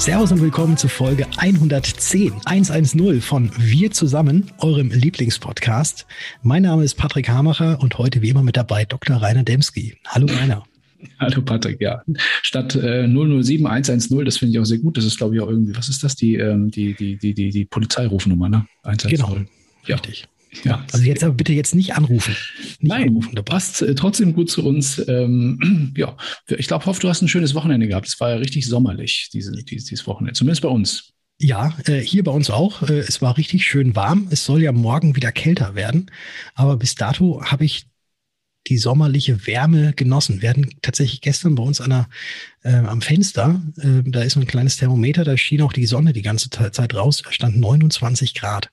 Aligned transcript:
Servus 0.00 0.32
und 0.32 0.40
willkommen 0.40 0.78
zu 0.78 0.88
Folge 0.88 1.26
110, 1.36 2.32
110 2.46 3.20
von 3.20 3.50
Wir 3.58 3.90
zusammen, 3.90 4.50
eurem 4.56 4.90
Lieblingspodcast. 4.90 6.06
Mein 6.42 6.62
Name 6.62 6.84
ist 6.84 6.94
Patrick 6.94 7.28
Hamacher 7.28 7.78
und 7.82 7.98
heute 7.98 8.22
wie 8.22 8.30
immer 8.30 8.42
mit 8.42 8.56
dabei 8.56 8.86
Dr. 8.86 9.16
Rainer 9.16 9.42
Demski. 9.42 9.98
Hallo 10.06 10.26
Rainer. 10.26 10.64
Hallo 11.20 11.42
Patrick, 11.42 11.82
ja. 11.82 12.02
Statt 12.40 12.76
äh, 12.76 13.06
007 13.06 13.66
110, 13.66 14.24
das 14.24 14.38
finde 14.38 14.52
ich 14.52 14.58
auch 14.58 14.64
sehr 14.64 14.78
gut. 14.78 14.96
Das 14.96 15.04
ist, 15.04 15.18
glaube 15.18 15.34
ich, 15.34 15.42
auch 15.42 15.48
irgendwie, 15.48 15.76
was 15.76 15.90
ist 15.90 16.02
das? 16.02 16.16
Die, 16.16 16.36
ähm, 16.36 16.70
die, 16.70 16.94
die, 16.94 17.18
die, 17.18 17.34
die, 17.34 17.50
die 17.50 17.66
Polizeirufnummer, 17.66 18.48
ne? 18.48 18.66
110. 18.84 19.10
Genau. 19.10 19.36
Ja. 19.84 19.96
Richtig. 19.96 20.28
Ja. 20.64 20.84
Also 20.92 21.04
jetzt 21.04 21.22
aber 21.22 21.34
bitte 21.34 21.52
jetzt 21.52 21.74
nicht 21.74 21.94
anrufen. 21.94 22.34
Nicht 22.80 22.82
Nein, 22.82 23.08
anrufen, 23.08 23.34
da 23.34 23.42
passt 23.42 23.82
äh, 23.82 23.94
trotzdem 23.94 24.32
gut 24.32 24.50
zu 24.50 24.64
uns. 24.64 25.02
Ähm, 25.08 25.92
ja, 25.96 26.16
ich 26.48 26.66
glaube, 26.66 26.86
hoffe, 26.86 27.00
du 27.00 27.08
hast 27.08 27.22
ein 27.22 27.28
schönes 27.28 27.54
Wochenende 27.54 27.86
gehabt. 27.86 28.08
Es 28.08 28.18
war 28.20 28.30
ja 28.30 28.36
richtig 28.36 28.66
sommerlich, 28.66 29.30
diese, 29.32 29.52
dieses, 29.52 29.86
dieses 29.86 30.06
Wochenende, 30.06 30.34
zumindest 30.34 30.62
bei 30.62 30.68
uns. 30.68 31.12
Ja, 31.38 31.74
äh, 31.86 32.00
hier 32.00 32.24
bei 32.24 32.32
uns 32.32 32.50
auch. 32.50 32.82
Äh, 32.82 32.98
es 32.98 33.22
war 33.22 33.38
richtig 33.38 33.66
schön 33.66 33.96
warm. 33.96 34.28
Es 34.30 34.44
soll 34.44 34.62
ja 34.62 34.72
morgen 34.72 35.16
wieder 35.16 35.32
kälter 35.32 35.74
werden. 35.74 36.10
Aber 36.54 36.76
bis 36.76 36.96
dato 36.96 37.42
habe 37.44 37.64
ich 37.64 37.86
die 38.66 38.76
sommerliche 38.76 39.46
Wärme 39.46 39.94
genossen. 39.94 40.42
Wir 40.42 40.50
hatten 40.50 40.68
tatsächlich 40.82 41.22
gestern 41.22 41.54
bei 41.54 41.62
uns 41.62 41.80
an 41.80 41.90
der, 41.90 42.08
äh, 42.62 42.74
am 42.74 43.00
Fenster, 43.00 43.62
äh, 43.78 44.02
da 44.04 44.22
ist 44.22 44.34
so 44.34 44.40
ein 44.40 44.46
kleines 44.46 44.76
Thermometer, 44.76 45.24
da 45.24 45.36
schien 45.36 45.62
auch 45.62 45.72
die 45.72 45.86
Sonne 45.86 46.12
die 46.12 46.22
ganze 46.22 46.50
Zeit 46.50 46.94
raus, 46.94 47.22
da 47.24 47.32
stand 47.32 47.58
29 47.58 48.34
Grad. 48.34 48.68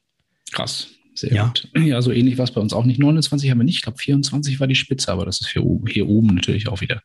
Krass. 0.51 0.89
Sehr 1.17 1.33
ja. 1.33 1.47
gut. 1.47 1.67
Ja, 1.75 2.01
so 2.01 2.11
ähnlich 2.11 2.37
war 2.37 2.43
es 2.43 2.51
bei 2.51 2.61
uns 2.61 2.73
auch 2.73 2.85
nicht. 2.85 2.99
29 2.99 3.49
haben 3.49 3.57
wir 3.57 3.63
nicht. 3.63 3.77
Ich 3.77 3.81
glaube, 3.81 3.97
24 3.97 4.59
war 4.59 4.67
die 4.67 4.75
Spitze, 4.75 5.11
aber 5.11 5.25
das 5.25 5.41
ist 5.41 5.49
hier 5.49 5.63
oben, 5.63 5.87
hier 5.87 6.07
oben 6.07 6.35
natürlich 6.35 6.67
auch 6.67 6.81
wieder, 6.81 7.01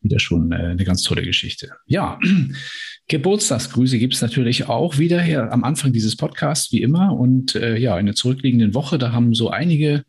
wieder 0.00 0.18
schon 0.18 0.52
äh, 0.52 0.56
eine 0.56 0.84
ganz 0.84 1.02
tolle 1.02 1.22
Geschichte. 1.22 1.70
Ja, 1.86 2.18
Geburtstagsgrüße 3.08 3.98
gibt 3.98 4.14
es 4.14 4.22
natürlich 4.22 4.68
auch 4.68 4.98
wieder 4.98 5.20
hier 5.20 5.52
am 5.52 5.64
Anfang 5.64 5.92
dieses 5.92 6.16
Podcasts, 6.16 6.72
wie 6.72 6.80
immer. 6.80 7.14
Und 7.14 7.54
äh, 7.56 7.76
ja, 7.76 7.98
in 7.98 8.06
der 8.06 8.14
zurückliegenden 8.14 8.72
Woche, 8.72 8.98
da 8.98 9.12
haben 9.12 9.34
so 9.34 9.50
einige 9.50 10.04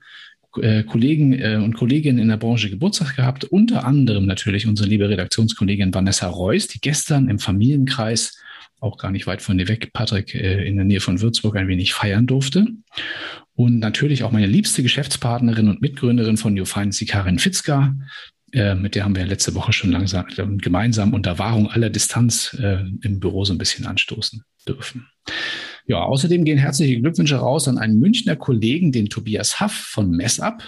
äh, 0.58 0.84
Kollegen 0.84 1.34
äh, 1.34 1.60
und 1.62 1.76
Kolleginnen 1.76 2.20
in 2.20 2.30
der 2.30 2.38
Branche 2.38 2.70
Geburtstag 2.70 3.16
gehabt. 3.16 3.44
Unter 3.46 3.86
anderem 3.86 4.26
natürlich 4.26 4.68
unsere 4.68 4.88
liebe 4.88 5.10
Redaktionskollegin 5.10 5.94
Vanessa 5.94 6.28
Reuss, 6.28 6.68
die 6.68 6.80
gestern 6.80 7.30
im 7.30 7.40
Familienkreis 7.40 8.38
auch 8.82 8.98
gar 8.98 9.12
nicht 9.12 9.28
weit 9.28 9.42
von 9.42 9.58
dir 9.58 9.68
weg, 9.68 9.94
Patrick, 9.94 10.36
äh, 10.36 10.68
in 10.68 10.76
der 10.76 10.86
Nähe 10.86 11.00
von 11.00 11.22
Würzburg 11.22 11.56
ein 11.56 11.68
wenig 11.68 11.94
feiern 11.94 12.28
durfte. 12.28 12.68
Und 13.54 13.80
natürlich 13.80 14.24
auch 14.24 14.32
meine 14.32 14.48
liebste 14.48 14.84
Geschäftspartnerin 14.84 15.70
und 15.70 15.82
Mitgründerin 15.82 16.38
von 16.38 16.54
New 16.54 16.66
Finance, 16.66 17.00
die 17.00 17.06
Karin 17.06 17.40
Fitzka. 17.40 17.96
Äh, 18.52 18.76
mit 18.76 18.96
der 18.96 19.06
haben 19.06 19.16
wir 19.16 19.26
letzte 19.26 19.56
Woche 19.56 19.72
schon 19.72 19.92
langsam 19.92 20.26
gemeinsam 20.58 21.14
unter 21.14 21.40
Wahrung 21.40 21.70
aller 21.70 21.90
Distanz 21.90 22.58
äh, 22.60 22.84
im 23.02 23.20
Büro 23.20 23.46
so 23.46 23.54
ein 23.54 23.58
bisschen 23.58 23.86
anstoßen 23.86 24.44
dürfen. 24.68 25.08
Ja, 25.86 26.00
außerdem 26.00 26.44
gehen 26.44 26.58
herzliche 26.58 27.00
Glückwünsche 27.00 27.36
raus 27.36 27.68
an 27.68 27.78
einen 27.78 28.00
Münchner 28.00 28.36
Kollegen, 28.36 28.92
den 28.92 29.10
Tobias 29.10 29.60
Haff 29.60 29.74
von 29.74 30.12
Messab. 30.12 30.64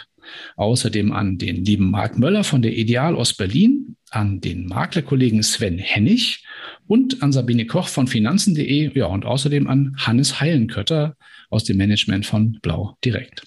Außerdem 0.55 1.11
an 1.11 1.37
den 1.37 1.63
lieben 1.65 1.91
Marc 1.91 2.17
Möller 2.17 2.43
von 2.43 2.61
der 2.61 2.75
Ideal 2.75 3.15
aus 3.15 3.33
Berlin, 3.33 3.95
an 4.09 4.41
den 4.41 4.67
Maklerkollegen 4.67 5.43
Sven 5.43 5.79
Hennig 5.79 6.43
und 6.87 7.23
an 7.23 7.31
Sabine 7.31 7.65
Koch 7.65 7.87
von 7.87 8.07
Finanzen.de, 8.07 8.91
ja, 8.97 9.05
und 9.07 9.25
außerdem 9.25 9.67
an 9.67 9.95
Hannes 9.97 10.39
Heilenkötter 10.39 11.15
aus 11.49 11.63
dem 11.63 11.77
Management 11.77 12.25
von 12.25 12.59
Blau 12.61 12.97
Direkt. 13.03 13.43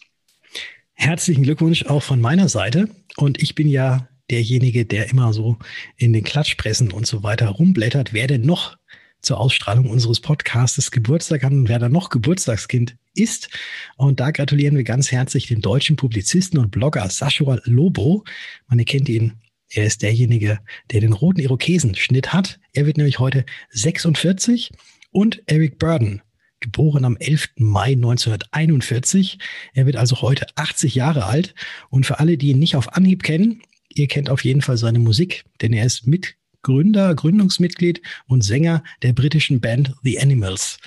Herzlichen 0.94 1.42
Glückwunsch 1.42 1.84
auch 1.86 2.02
von 2.02 2.20
meiner 2.20 2.48
Seite. 2.48 2.88
Und 3.16 3.42
ich 3.42 3.54
bin 3.54 3.68
ja 3.68 4.08
derjenige, 4.30 4.86
der 4.86 5.10
immer 5.10 5.32
so 5.32 5.58
in 5.96 6.12
den 6.12 6.24
Klatschpressen 6.24 6.90
und 6.90 7.06
so 7.06 7.22
weiter 7.22 7.48
rumblättert, 7.48 8.12
wer 8.12 8.26
denn 8.26 8.42
noch 8.42 8.76
zur 9.20 9.38
Ausstrahlung 9.38 9.90
unseres 9.90 10.20
Podcastes 10.20 10.90
Geburtstag 10.90 11.42
hat 11.42 11.52
und 11.52 11.68
wer 11.68 11.78
da 11.78 11.88
noch 11.88 12.10
Geburtstagskind 12.10 12.96
ist. 13.16 13.48
Und 13.96 14.20
da 14.20 14.30
gratulieren 14.30 14.76
wir 14.76 14.84
ganz 14.84 15.10
herzlich 15.10 15.46
dem 15.46 15.60
deutschen 15.60 15.96
Publizisten 15.96 16.58
und 16.58 16.70
Blogger 16.70 17.08
Sascha 17.10 17.58
Lobo. 17.64 18.24
Man 18.68 18.78
erkennt 18.78 19.08
ihn 19.08 19.34
er 19.70 19.84
ist 19.84 20.02
derjenige, 20.02 20.60
der 20.92 21.00
den 21.00 21.12
roten 21.12 21.40
Irokesenschnitt 21.40 22.32
hat. 22.32 22.60
Er 22.72 22.86
wird 22.86 22.96
nämlich 22.96 23.18
heute 23.18 23.44
46 23.70 24.70
und 25.10 25.42
Eric 25.46 25.78
Burden, 25.78 26.22
geboren 26.60 27.04
am 27.04 27.16
11. 27.16 27.48
Mai 27.56 27.92
1941. 27.92 29.38
Er 29.74 29.86
wird 29.86 29.96
also 29.96 30.22
heute 30.22 30.46
80 30.54 30.94
Jahre 30.94 31.24
alt. 31.24 31.54
Und 31.90 32.06
für 32.06 32.20
alle, 32.20 32.38
die 32.38 32.50
ihn 32.50 32.58
nicht 32.58 32.76
auf 32.76 32.94
Anhieb 32.94 33.22
kennen, 33.22 33.62
ihr 33.88 34.06
kennt 34.06 34.30
auf 34.30 34.44
jeden 34.44 34.62
Fall 34.62 34.76
seine 34.76 34.98
Musik, 34.98 35.44
denn 35.60 35.72
er 35.72 35.84
ist 35.84 36.06
Mitgründer, 36.06 37.14
Gründungsmitglied 37.14 38.02
und 38.26 38.42
Sänger 38.42 38.84
der 39.02 39.12
britischen 39.12 39.60
Band 39.60 39.94
The 40.02 40.20
Animals. 40.20 40.78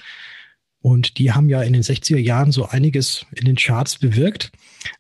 Und 0.82 1.18
die 1.18 1.32
haben 1.32 1.50
ja 1.50 1.62
in 1.62 1.74
den 1.74 1.84
60er 1.84 2.18
Jahren 2.18 2.52
so 2.52 2.66
einiges 2.66 3.26
in 3.36 3.46
den 3.46 3.56
Charts 3.56 3.98
bewirkt. 3.98 4.52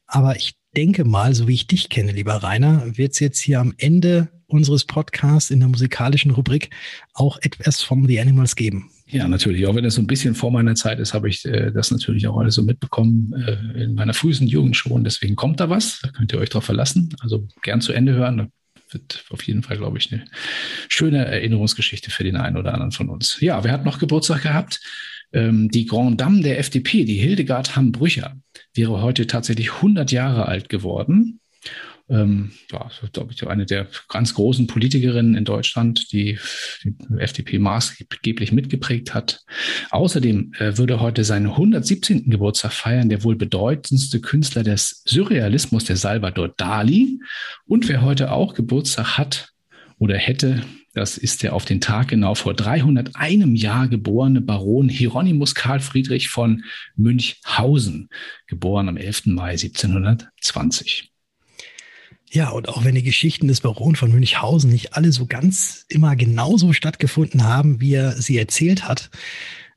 Aber 0.07 0.35
ich 0.35 0.55
denke 0.75 1.05
mal, 1.05 1.33
so 1.33 1.47
wie 1.47 1.53
ich 1.53 1.67
dich 1.67 1.89
kenne, 1.89 2.11
lieber 2.11 2.35
Rainer, 2.35 2.97
wird 2.97 3.13
es 3.13 3.19
jetzt 3.19 3.39
hier 3.39 3.59
am 3.59 3.73
Ende 3.77 4.29
unseres 4.47 4.85
Podcasts 4.85 5.51
in 5.51 5.59
der 5.59 5.69
musikalischen 5.69 6.31
Rubrik 6.31 6.69
auch 7.13 7.37
etwas 7.41 7.81
von 7.81 8.07
The 8.07 8.19
Animals 8.19 8.55
geben. 8.55 8.89
Ja, 9.07 9.27
natürlich. 9.27 9.65
Auch 9.65 9.75
wenn 9.75 9.85
es 9.85 9.95
so 9.95 10.01
ein 10.01 10.07
bisschen 10.07 10.35
vor 10.35 10.51
meiner 10.51 10.75
Zeit 10.75 10.99
ist, 10.99 11.13
habe 11.13 11.29
ich 11.29 11.45
äh, 11.45 11.71
das 11.71 11.89
natürlich 11.91 12.27
auch 12.27 12.37
alles 12.37 12.55
so 12.55 12.61
mitbekommen 12.61 13.33
äh, 13.33 13.83
in 13.83 13.95
meiner 13.95 14.13
frühesten 14.13 14.47
Jugend 14.47 14.75
schon. 14.75 15.03
Deswegen 15.03 15.35
kommt 15.35 15.59
da 15.59 15.69
was. 15.69 15.99
Da 16.01 16.09
könnt 16.09 16.31
ihr 16.33 16.39
euch 16.39 16.49
drauf 16.49 16.65
verlassen. 16.65 17.15
Also 17.19 17.47
gern 17.63 17.81
zu 17.81 17.91
Ende 17.91 18.13
hören. 18.13 18.37
Da 18.37 18.47
wird 18.91 19.25
auf 19.29 19.41
jeden 19.43 19.63
Fall, 19.63 19.77
glaube 19.77 19.97
ich, 19.97 20.11
eine 20.11 20.25
schöne 20.89 21.25
Erinnerungsgeschichte 21.25 22.11
für 22.11 22.23
den 22.23 22.37
einen 22.37 22.57
oder 22.57 22.73
anderen 22.73 22.91
von 22.91 23.09
uns. 23.09 23.39
Ja, 23.39 23.63
wer 23.63 23.71
hat 23.71 23.85
noch 23.85 23.99
Geburtstag 23.99 24.43
gehabt? 24.43 24.79
Ähm, 25.31 25.69
die 25.69 25.85
Grand 25.85 26.19
Dame 26.19 26.41
der 26.41 26.59
FDP, 26.59 27.05
die 27.05 27.17
Hildegard 27.17 27.75
Hambrücher, 27.75 28.37
wäre 28.73 29.01
heute 29.01 29.27
tatsächlich 29.27 29.73
100 29.73 30.11
Jahre 30.11 30.47
alt 30.47 30.69
geworden. 30.69 31.39
Ähm, 32.09 32.51
ja, 32.71 32.89
glaube 33.13 33.33
ich, 33.33 33.45
eine 33.45 33.67
der 33.67 33.87
ganz 34.07 34.33
großen 34.33 34.65
Politikerinnen 34.65 35.35
in 35.35 35.45
Deutschland, 35.45 36.11
die 36.11 36.39
die 36.83 36.95
FDP 37.19 37.59
maßgeblich 37.59 38.51
mitgeprägt 38.51 39.13
hat. 39.13 39.41
Außerdem 39.91 40.53
äh, 40.57 40.77
würde 40.77 41.01
heute 41.01 41.23
seinen 41.23 41.47
117. 41.47 42.31
Geburtstag 42.31 42.73
feiern 42.73 43.09
der 43.09 43.23
wohl 43.23 43.35
bedeutendste 43.35 44.21
Künstler 44.21 44.63
des 44.63 45.03
Surrealismus, 45.05 45.85
der 45.85 45.97
Salvador 45.97 46.49
Dali. 46.57 47.19
Und 47.65 47.87
wer 47.87 48.01
heute 48.01 48.31
auch 48.31 48.55
Geburtstag 48.55 49.19
hat 49.19 49.53
oder 49.99 50.17
hätte, 50.17 50.63
das 50.93 51.17
ist 51.17 51.43
der 51.43 51.53
auf 51.53 51.65
den 51.65 51.81
Tag 51.81 52.09
genau 52.09 52.35
vor 52.35 52.53
301 52.53 53.61
Jahr 53.61 53.87
geborene 53.87 54.41
Baron 54.41 54.89
Hieronymus 54.89 55.55
Karl 55.55 55.79
Friedrich 55.79 56.29
von 56.29 56.63
Münchhausen, 56.95 58.09
geboren 58.47 58.89
am 58.89 58.97
11. 58.97 59.27
Mai 59.27 59.51
1720. 59.51 61.11
Ja, 62.31 62.49
und 62.49 62.69
auch 62.69 62.83
wenn 62.83 62.95
die 62.95 63.03
Geschichten 63.03 63.47
des 63.47 63.61
Baron 63.61 63.95
von 63.95 64.11
Münchhausen 64.11 64.69
nicht 64.69 64.93
alle 64.93 65.11
so 65.11 65.25
ganz 65.25 65.85
immer 65.89 66.15
genauso 66.15 66.73
stattgefunden 66.73 67.43
haben, 67.43 67.81
wie 67.81 67.93
er 67.93 68.11
sie 68.13 68.37
erzählt 68.37 68.87
hat, 68.87 69.09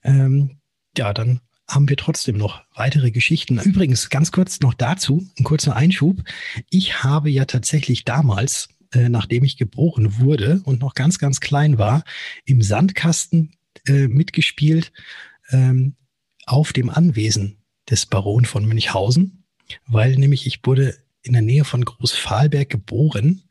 ähm, 0.04 0.58
ja, 0.96 1.14
dann 1.14 1.40
haben 1.68 1.88
wir 1.88 1.96
trotzdem 1.96 2.36
noch 2.36 2.62
weitere 2.74 3.10
Geschichten. 3.10 3.58
Übrigens, 3.58 4.10
ganz 4.10 4.32
kurz 4.32 4.60
noch 4.60 4.74
dazu, 4.74 5.26
ein 5.38 5.44
kurzer 5.44 5.74
Einschub. 5.74 6.22
Ich 6.68 7.02
habe 7.02 7.30
ja 7.30 7.46
tatsächlich 7.46 8.04
damals 8.04 8.68
äh, 8.92 9.08
nachdem 9.08 9.44
ich 9.44 9.56
geboren 9.56 10.18
wurde 10.18 10.60
und 10.64 10.80
noch 10.80 10.94
ganz, 10.94 11.18
ganz 11.18 11.40
klein 11.40 11.78
war, 11.78 12.04
im 12.44 12.62
Sandkasten 12.62 13.52
äh, 13.86 14.08
mitgespielt 14.08 14.92
ähm, 15.50 15.94
auf 16.46 16.72
dem 16.72 16.90
Anwesen 16.90 17.58
des 17.88 18.06
Baron 18.06 18.44
von 18.44 18.66
Münchhausen, 18.66 19.44
weil 19.86 20.16
nämlich 20.16 20.46
ich 20.46 20.60
wurde 20.64 20.96
in 21.22 21.32
der 21.32 21.42
Nähe 21.42 21.64
von 21.64 21.84
Großfahlberg 21.84 22.68
geboren 22.68 23.42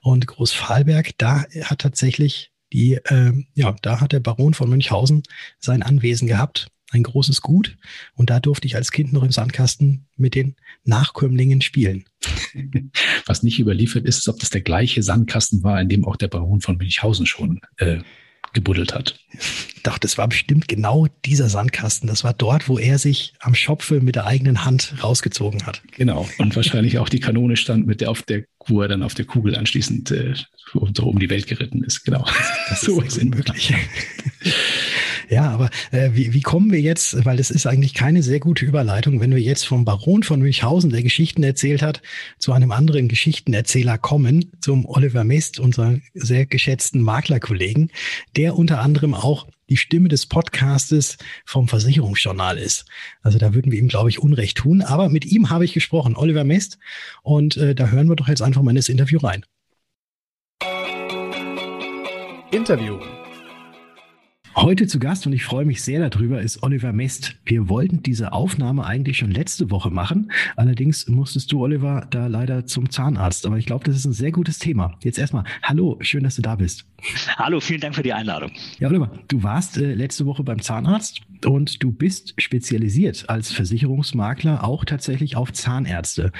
und 0.00 0.26
Großfahlberg, 0.26 1.16
da 1.18 1.44
hat 1.62 1.80
tatsächlich 1.80 2.52
die, 2.72 2.94
äh, 2.94 3.32
ja, 3.54 3.74
da 3.82 4.00
hat 4.00 4.12
der 4.12 4.20
Baron 4.20 4.54
von 4.54 4.68
Münchhausen 4.68 5.22
sein 5.58 5.82
Anwesen 5.82 6.26
gehabt 6.26 6.68
ein 6.94 7.02
großes 7.02 7.40
Gut. 7.40 7.76
Und 8.14 8.30
da 8.30 8.40
durfte 8.40 8.66
ich 8.66 8.76
als 8.76 8.90
Kind 8.90 9.12
noch 9.12 9.22
im 9.22 9.32
Sandkasten 9.32 10.06
mit 10.16 10.34
den 10.34 10.56
Nachkömmlingen 10.84 11.60
spielen. 11.60 12.04
Was 13.26 13.42
nicht 13.42 13.58
überliefert 13.58 14.04
ist, 14.04 14.18
ist, 14.18 14.28
ob 14.28 14.38
das 14.38 14.50
der 14.50 14.62
gleiche 14.62 15.02
Sandkasten 15.02 15.62
war, 15.62 15.80
in 15.80 15.88
dem 15.88 16.04
auch 16.04 16.16
der 16.16 16.28
Baron 16.28 16.60
von 16.60 16.76
Münchhausen 16.76 17.26
schon 17.26 17.60
äh, 17.76 17.98
gebuddelt 18.54 18.94
hat. 18.94 19.18
Doch, 19.82 19.98
das 19.98 20.16
war 20.16 20.28
bestimmt 20.28 20.68
genau 20.68 21.08
dieser 21.24 21.48
Sandkasten. 21.48 22.08
Das 22.08 22.24
war 22.24 22.32
dort, 22.32 22.68
wo 22.68 22.78
er 22.78 22.98
sich 22.98 23.34
am 23.40 23.54
Schopfe 23.54 24.00
mit 24.00 24.14
der 24.14 24.26
eigenen 24.26 24.64
Hand 24.64 24.94
rausgezogen 25.02 25.66
hat. 25.66 25.82
Genau. 25.96 26.26
Und 26.38 26.56
wahrscheinlich 26.56 26.98
auch 26.98 27.08
die 27.08 27.20
Kanone 27.20 27.56
stand, 27.56 27.86
mit 27.86 28.00
der 28.00 28.10
auf 28.10 28.22
der, 28.22 28.44
wo 28.66 28.80
er 28.80 28.88
dann 28.88 29.02
auf 29.02 29.14
der 29.14 29.26
Kugel 29.26 29.56
anschließend 29.56 30.10
äh, 30.12 30.34
so 30.72 31.04
um 31.04 31.18
die 31.18 31.28
Welt 31.28 31.46
geritten 31.46 31.84
ist. 31.84 32.04
Genau. 32.04 32.24
Das 32.70 32.80
so 32.82 33.00
ist 33.02 33.18
unmöglich. 33.18 33.74
Ja, 35.28 35.50
aber 35.50 35.70
äh, 35.90 36.10
wie, 36.12 36.32
wie 36.32 36.40
kommen 36.40 36.70
wir 36.72 36.80
jetzt, 36.80 37.24
weil 37.24 37.36
das 37.36 37.50
ist 37.50 37.66
eigentlich 37.66 37.94
keine 37.94 38.22
sehr 38.22 38.40
gute 38.40 38.64
Überleitung, 38.64 39.20
wenn 39.20 39.30
wir 39.30 39.40
jetzt 39.40 39.66
vom 39.66 39.84
Baron 39.84 40.22
von 40.22 40.40
Münchhausen, 40.40 40.90
der 40.90 41.02
Geschichten 41.02 41.42
erzählt 41.42 41.82
hat, 41.82 42.02
zu 42.38 42.52
einem 42.52 42.72
anderen 42.72 43.08
Geschichtenerzähler 43.08 43.98
kommen, 43.98 44.52
zum 44.60 44.86
Oliver 44.86 45.24
Mist, 45.24 45.58
unser 45.58 45.98
sehr 46.14 46.46
geschätzten 46.46 47.02
Maklerkollegen, 47.02 47.90
der 48.36 48.56
unter 48.56 48.80
anderem 48.80 49.14
auch 49.14 49.46
die 49.70 49.76
Stimme 49.76 50.08
des 50.08 50.26
Podcastes 50.26 51.16
vom 51.44 51.68
Versicherungsjournal 51.68 52.58
ist. 52.58 52.84
Also 53.22 53.38
da 53.38 53.54
würden 53.54 53.72
wir 53.72 53.78
ihm, 53.78 53.88
glaube 53.88 54.10
ich, 54.10 54.18
Unrecht 54.18 54.58
tun. 54.58 54.82
Aber 54.82 55.08
mit 55.08 55.24
ihm 55.24 55.50
habe 55.50 55.64
ich 55.64 55.72
gesprochen, 55.72 56.16
Oliver 56.16 56.44
Mest. 56.44 56.78
Und 57.22 57.56
äh, 57.56 57.74
da 57.74 57.88
hören 57.88 58.08
wir 58.08 58.16
doch 58.16 58.28
jetzt 58.28 58.42
einfach 58.42 58.62
mal 58.62 58.70
in 58.70 58.76
das 58.76 58.88
Interview 58.88 59.18
rein. 59.18 59.44
Interview. 62.50 63.00
Heute 64.56 64.86
zu 64.86 65.00
Gast, 65.00 65.26
und 65.26 65.32
ich 65.32 65.42
freue 65.42 65.64
mich 65.64 65.82
sehr 65.82 66.08
darüber, 66.08 66.40
ist 66.40 66.62
Oliver 66.62 66.92
Mest. 66.92 67.34
Wir 67.44 67.68
wollten 67.68 68.04
diese 68.04 68.32
Aufnahme 68.32 68.86
eigentlich 68.86 69.18
schon 69.18 69.32
letzte 69.32 69.72
Woche 69.72 69.90
machen. 69.90 70.30
Allerdings 70.54 71.08
musstest 71.08 71.50
du, 71.50 71.60
Oliver, 71.60 72.06
da 72.10 72.28
leider 72.28 72.64
zum 72.64 72.88
Zahnarzt. 72.88 73.46
Aber 73.46 73.58
ich 73.58 73.66
glaube, 73.66 73.84
das 73.84 73.96
ist 73.96 74.04
ein 74.04 74.12
sehr 74.12 74.30
gutes 74.30 74.60
Thema. 74.60 74.96
Jetzt 75.02 75.18
erstmal, 75.18 75.42
hallo, 75.64 75.98
schön, 76.02 76.22
dass 76.22 76.36
du 76.36 76.42
da 76.42 76.54
bist. 76.54 76.86
Hallo, 77.36 77.58
vielen 77.58 77.80
Dank 77.80 77.96
für 77.96 78.04
die 78.04 78.12
Einladung. 78.12 78.52
Ja, 78.78 78.88
Oliver, 78.88 79.10
du 79.26 79.42
warst 79.42 79.76
äh, 79.76 79.92
letzte 79.92 80.24
Woche 80.24 80.44
beim 80.44 80.62
Zahnarzt 80.62 81.22
und 81.44 81.82
du 81.82 81.90
bist 81.90 82.40
spezialisiert 82.40 83.28
als 83.28 83.50
Versicherungsmakler 83.50 84.62
auch 84.62 84.84
tatsächlich 84.84 85.36
auf 85.36 85.52
Zahnärzte. 85.52 86.30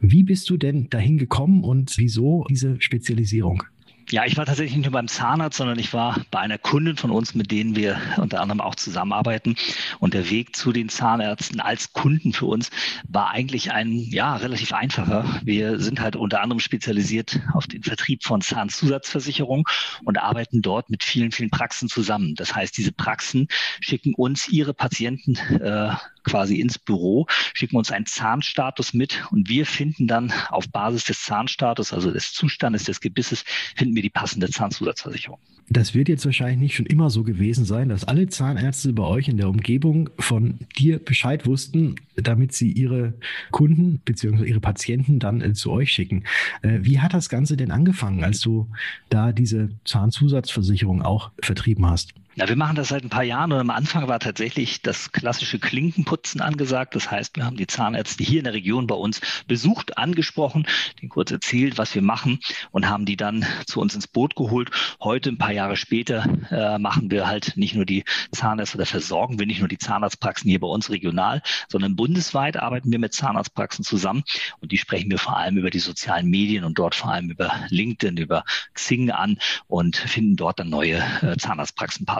Wie 0.00 0.24
bist 0.24 0.50
du 0.50 0.56
denn 0.56 0.90
dahin 0.90 1.18
gekommen 1.18 1.62
und 1.62 1.94
wieso 1.98 2.44
diese 2.50 2.80
Spezialisierung? 2.80 3.62
Ja, 4.10 4.24
ich 4.24 4.36
war 4.36 4.44
tatsächlich 4.44 4.76
nicht 4.76 4.86
nur 4.86 4.92
beim 4.92 5.06
Zahnarzt, 5.06 5.58
sondern 5.58 5.78
ich 5.78 5.92
war 5.92 6.20
bei 6.32 6.40
einer 6.40 6.58
Kundin 6.58 6.96
von 6.96 7.12
uns, 7.12 7.36
mit 7.36 7.52
denen 7.52 7.76
wir 7.76 8.00
unter 8.16 8.40
anderem 8.40 8.60
auch 8.60 8.74
zusammenarbeiten. 8.74 9.54
Und 10.00 10.14
der 10.14 10.28
Weg 10.30 10.56
zu 10.56 10.72
den 10.72 10.88
Zahnärzten 10.88 11.60
als 11.60 11.92
Kunden 11.92 12.32
für 12.32 12.46
uns 12.46 12.70
war 13.08 13.30
eigentlich 13.30 13.70
ein, 13.70 13.92
ja, 13.92 14.34
relativ 14.34 14.72
einfacher. 14.72 15.40
Wir 15.44 15.78
sind 15.78 16.00
halt 16.00 16.16
unter 16.16 16.42
anderem 16.42 16.58
spezialisiert 16.58 17.38
auf 17.52 17.68
den 17.68 17.84
Vertrieb 17.84 18.24
von 18.24 18.40
Zahnzusatzversicherungen 18.40 19.64
und 20.04 20.18
arbeiten 20.18 20.60
dort 20.60 20.90
mit 20.90 21.04
vielen, 21.04 21.30
vielen 21.30 21.50
Praxen 21.50 21.88
zusammen. 21.88 22.34
Das 22.34 22.54
heißt, 22.54 22.76
diese 22.76 22.92
Praxen 22.92 23.46
schicken 23.80 24.14
uns 24.14 24.48
ihre 24.48 24.74
Patienten 24.74 25.36
äh, 25.36 25.94
quasi 26.24 26.60
ins 26.60 26.78
Büro, 26.78 27.26
schicken 27.54 27.76
uns 27.76 27.90
einen 27.90 28.06
Zahnstatus 28.06 28.92
mit 28.92 29.24
und 29.30 29.48
wir 29.48 29.66
finden 29.66 30.06
dann 30.06 30.32
auf 30.48 30.68
Basis 30.68 31.04
des 31.04 31.22
Zahnstatus, 31.22 31.92
also 31.92 32.10
des 32.10 32.32
Zustandes 32.32 32.84
des 32.84 33.00
Gebisses, 33.00 33.44
finden 33.76 33.94
wir 33.94 33.99
die 34.02 34.10
passende 34.10 34.48
Zahnzusatzversicherung. 34.48 35.38
Das 35.72 35.94
wird 35.94 36.08
jetzt 36.08 36.24
wahrscheinlich 36.24 36.58
nicht 36.58 36.74
schon 36.74 36.86
immer 36.86 37.10
so 37.10 37.22
gewesen 37.22 37.64
sein, 37.64 37.90
dass 37.90 38.02
alle 38.02 38.26
Zahnärzte 38.26 38.92
bei 38.92 39.04
euch 39.04 39.28
in 39.28 39.36
der 39.36 39.48
Umgebung 39.48 40.10
von 40.18 40.58
dir 40.76 40.98
Bescheid 40.98 41.46
wussten, 41.46 41.94
damit 42.16 42.52
sie 42.52 42.72
ihre 42.72 43.14
Kunden 43.52 44.00
bzw. 44.04 44.44
ihre 44.46 44.58
Patienten 44.58 45.20
dann 45.20 45.40
äh, 45.40 45.52
zu 45.52 45.70
euch 45.70 45.92
schicken. 45.92 46.24
Äh, 46.62 46.80
wie 46.82 46.98
hat 46.98 47.14
das 47.14 47.28
Ganze 47.28 47.56
denn 47.56 47.70
angefangen, 47.70 48.24
als 48.24 48.40
du 48.40 48.68
da 49.10 49.30
diese 49.30 49.68
Zahnzusatzversicherung 49.84 51.02
auch 51.02 51.30
vertrieben 51.40 51.86
hast? 51.86 52.14
Ja, 52.36 52.48
wir 52.48 52.54
machen 52.54 52.76
das 52.76 52.88
seit 52.88 53.02
ein 53.02 53.10
paar 53.10 53.24
Jahren 53.24 53.50
und 53.50 53.58
am 53.58 53.70
Anfang 53.70 54.06
war 54.06 54.20
tatsächlich 54.20 54.82
das 54.82 55.10
klassische 55.10 55.58
Klinkenputzen 55.58 56.40
angesagt. 56.40 56.94
Das 56.94 57.10
heißt, 57.10 57.36
wir 57.36 57.44
haben 57.44 57.56
die 57.56 57.66
Zahnärzte 57.66 58.22
hier 58.22 58.38
in 58.38 58.44
der 58.44 58.52
Region 58.52 58.86
bei 58.86 58.94
uns 58.94 59.20
besucht, 59.48 59.98
angesprochen, 59.98 60.64
denen 61.02 61.08
kurz 61.08 61.32
erzählt, 61.32 61.76
was 61.76 61.92
wir 61.92 62.02
machen 62.02 62.38
und 62.70 62.88
haben 62.88 63.04
die 63.04 63.16
dann 63.16 63.44
zu 63.66 63.80
uns 63.80 63.96
ins 63.96 64.06
Boot 64.06 64.36
geholt. 64.36 64.70
Heute, 65.00 65.30
ein 65.30 65.38
paar 65.38 65.52
Jahre 65.52 65.74
später, 65.76 66.24
äh, 66.52 66.78
machen 66.78 67.10
wir 67.10 67.26
halt 67.26 67.56
nicht 67.56 67.74
nur 67.74 67.84
die 67.84 68.04
Zahnärzte 68.30 68.76
oder 68.76 68.86
versorgen 68.86 69.40
wir 69.40 69.46
nicht 69.46 69.58
nur 69.58 69.68
die 69.68 69.78
Zahnarztpraxen 69.78 70.48
hier 70.48 70.60
bei 70.60 70.68
uns 70.68 70.88
regional, 70.88 71.42
sondern 71.68 71.96
bundesweit 71.96 72.56
arbeiten 72.56 72.92
wir 72.92 73.00
mit 73.00 73.12
Zahnarztpraxen 73.12 73.84
zusammen 73.84 74.22
und 74.60 74.70
die 74.70 74.78
sprechen 74.78 75.10
wir 75.10 75.18
vor 75.18 75.36
allem 75.36 75.56
über 75.56 75.70
die 75.70 75.80
sozialen 75.80 76.28
Medien 76.28 76.62
und 76.62 76.78
dort 76.78 76.94
vor 76.94 77.10
allem 77.10 77.28
über 77.28 77.52
LinkedIn, 77.70 78.18
über 78.18 78.44
Xing 78.74 79.10
an 79.10 79.38
und 79.66 79.96
finden 79.96 80.36
dort 80.36 80.60
dann 80.60 80.70
neue 80.70 81.02
äh, 81.22 81.36
Zahnarztpraxenpartner. 81.36 82.19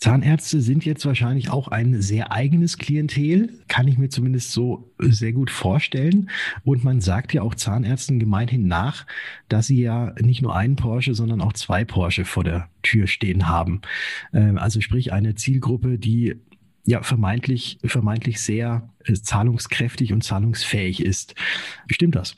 Zahnärzte 0.00 0.62
sind 0.62 0.86
jetzt 0.86 1.04
wahrscheinlich 1.04 1.50
auch 1.50 1.68
ein 1.68 2.00
sehr 2.00 2.32
eigenes 2.32 2.78
Klientel, 2.78 3.60
kann 3.68 3.86
ich 3.86 3.98
mir 3.98 4.08
zumindest 4.08 4.52
so 4.52 4.90
sehr 4.98 5.32
gut 5.32 5.50
vorstellen. 5.50 6.30
Und 6.64 6.84
man 6.84 7.02
sagt 7.02 7.34
ja 7.34 7.42
auch 7.42 7.54
Zahnärzten 7.54 8.18
gemeinhin 8.18 8.66
nach, 8.66 9.06
dass 9.48 9.66
sie 9.66 9.82
ja 9.82 10.14
nicht 10.18 10.40
nur 10.40 10.56
einen 10.56 10.76
Porsche, 10.76 11.14
sondern 11.14 11.42
auch 11.42 11.52
zwei 11.52 11.84
Porsche 11.84 12.24
vor 12.24 12.44
der 12.44 12.70
Tür 12.82 13.06
stehen 13.06 13.46
haben. 13.46 13.82
Ähm, 14.32 14.56
also 14.56 14.80
sprich 14.80 15.12
eine 15.12 15.34
Zielgruppe, 15.34 15.98
die 15.98 16.36
ja 16.86 17.02
vermeintlich, 17.02 17.78
vermeintlich 17.84 18.40
sehr 18.40 18.88
äh, 18.99 18.99
zahlungskräftig 19.22 20.12
und 20.12 20.22
zahlungsfähig 20.22 21.00
ist. 21.00 21.34
Stimmt 21.90 22.16
das? 22.16 22.34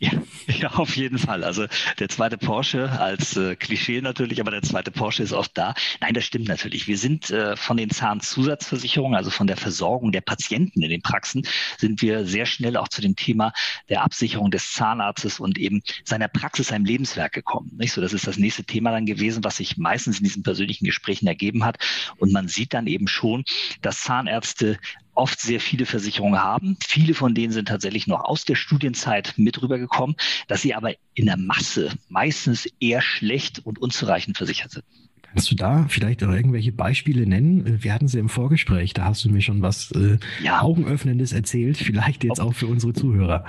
Ja, 0.00 0.10
ja, 0.46 0.70
auf 0.72 0.96
jeden 0.96 1.18
Fall. 1.18 1.44
Also 1.44 1.66
der 1.98 2.08
zweite 2.08 2.38
Porsche 2.38 2.90
als 2.90 3.36
äh, 3.36 3.56
Klischee 3.56 4.00
natürlich, 4.00 4.40
aber 4.40 4.50
der 4.50 4.62
zweite 4.62 4.90
Porsche 4.90 5.22
ist 5.22 5.32
oft 5.32 5.56
da. 5.56 5.74
Nein, 6.00 6.14
das 6.14 6.24
stimmt 6.24 6.48
natürlich. 6.48 6.86
Wir 6.86 6.98
sind 6.98 7.30
äh, 7.30 7.56
von 7.56 7.76
den 7.76 7.90
Zahnzusatzversicherungen, 7.90 9.16
also 9.16 9.30
von 9.30 9.46
der 9.46 9.56
Versorgung 9.56 10.12
der 10.12 10.20
Patienten 10.20 10.82
in 10.82 10.90
den 10.90 11.02
Praxen, 11.02 11.42
sind 11.78 12.02
wir 12.02 12.26
sehr 12.26 12.46
schnell 12.46 12.76
auch 12.76 12.88
zu 12.88 13.00
dem 13.00 13.16
Thema 13.16 13.52
der 13.88 14.02
Absicherung 14.02 14.50
des 14.50 14.72
Zahnarztes 14.72 15.40
und 15.40 15.58
eben 15.58 15.82
seiner 16.04 16.28
Praxis, 16.28 16.68
seinem 16.68 16.84
Lebenswerk 16.84 17.32
gekommen. 17.32 17.72
Nicht 17.76 17.92
so, 17.92 18.00
das 18.00 18.12
ist 18.12 18.26
das 18.26 18.38
nächste 18.38 18.64
Thema 18.64 18.92
dann 18.92 19.06
gewesen, 19.06 19.44
was 19.44 19.56
sich 19.56 19.76
meistens 19.76 20.18
in 20.18 20.24
diesen 20.24 20.42
persönlichen 20.42 20.84
Gesprächen 20.84 21.26
ergeben 21.26 21.64
hat. 21.64 21.78
Und 22.18 22.32
man 22.32 22.48
sieht 22.48 22.74
dann 22.74 22.86
eben 22.86 23.08
schon, 23.08 23.44
dass 23.82 24.02
Zahnärzte 24.02 24.78
oft 25.18 25.40
sehr 25.40 25.60
viele 25.60 25.84
Versicherungen 25.84 26.42
haben. 26.42 26.76
Viele 26.86 27.12
von 27.12 27.34
denen 27.34 27.52
sind 27.52 27.68
tatsächlich 27.68 28.06
noch 28.06 28.24
aus 28.24 28.44
der 28.44 28.54
Studienzeit 28.54 29.34
mit 29.36 29.60
rübergekommen, 29.60 30.16
dass 30.46 30.62
sie 30.62 30.74
aber 30.74 30.92
in 31.14 31.26
der 31.26 31.36
Masse 31.36 31.90
meistens 32.08 32.68
eher 32.80 33.02
schlecht 33.02 33.60
und 33.64 33.80
unzureichend 33.80 34.36
versichert 34.36 34.70
sind. 34.70 34.84
Kannst 35.22 35.50
du 35.50 35.56
da 35.56 35.86
vielleicht 35.88 36.24
auch 36.24 36.32
irgendwelche 36.32 36.72
Beispiele 36.72 37.26
nennen? 37.26 37.82
Wir 37.82 37.92
hatten 37.92 38.08
sie 38.08 38.18
im 38.18 38.30
Vorgespräch, 38.30 38.94
da 38.94 39.04
hast 39.04 39.24
du 39.24 39.28
mir 39.28 39.42
schon 39.42 39.60
was 39.60 39.90
äh, 39.92 40.18
ja. 40.42 40.62
Augenöffnendes 40.62 41.32
erzählt, 41.32 41.76
vielleicht 41.76 42.24
jetzt 42.24 42.40
auch 42.40 42.54
für 42.54 42.66
unsere 42.66 42.94
Zuhörer. 42.94 43.44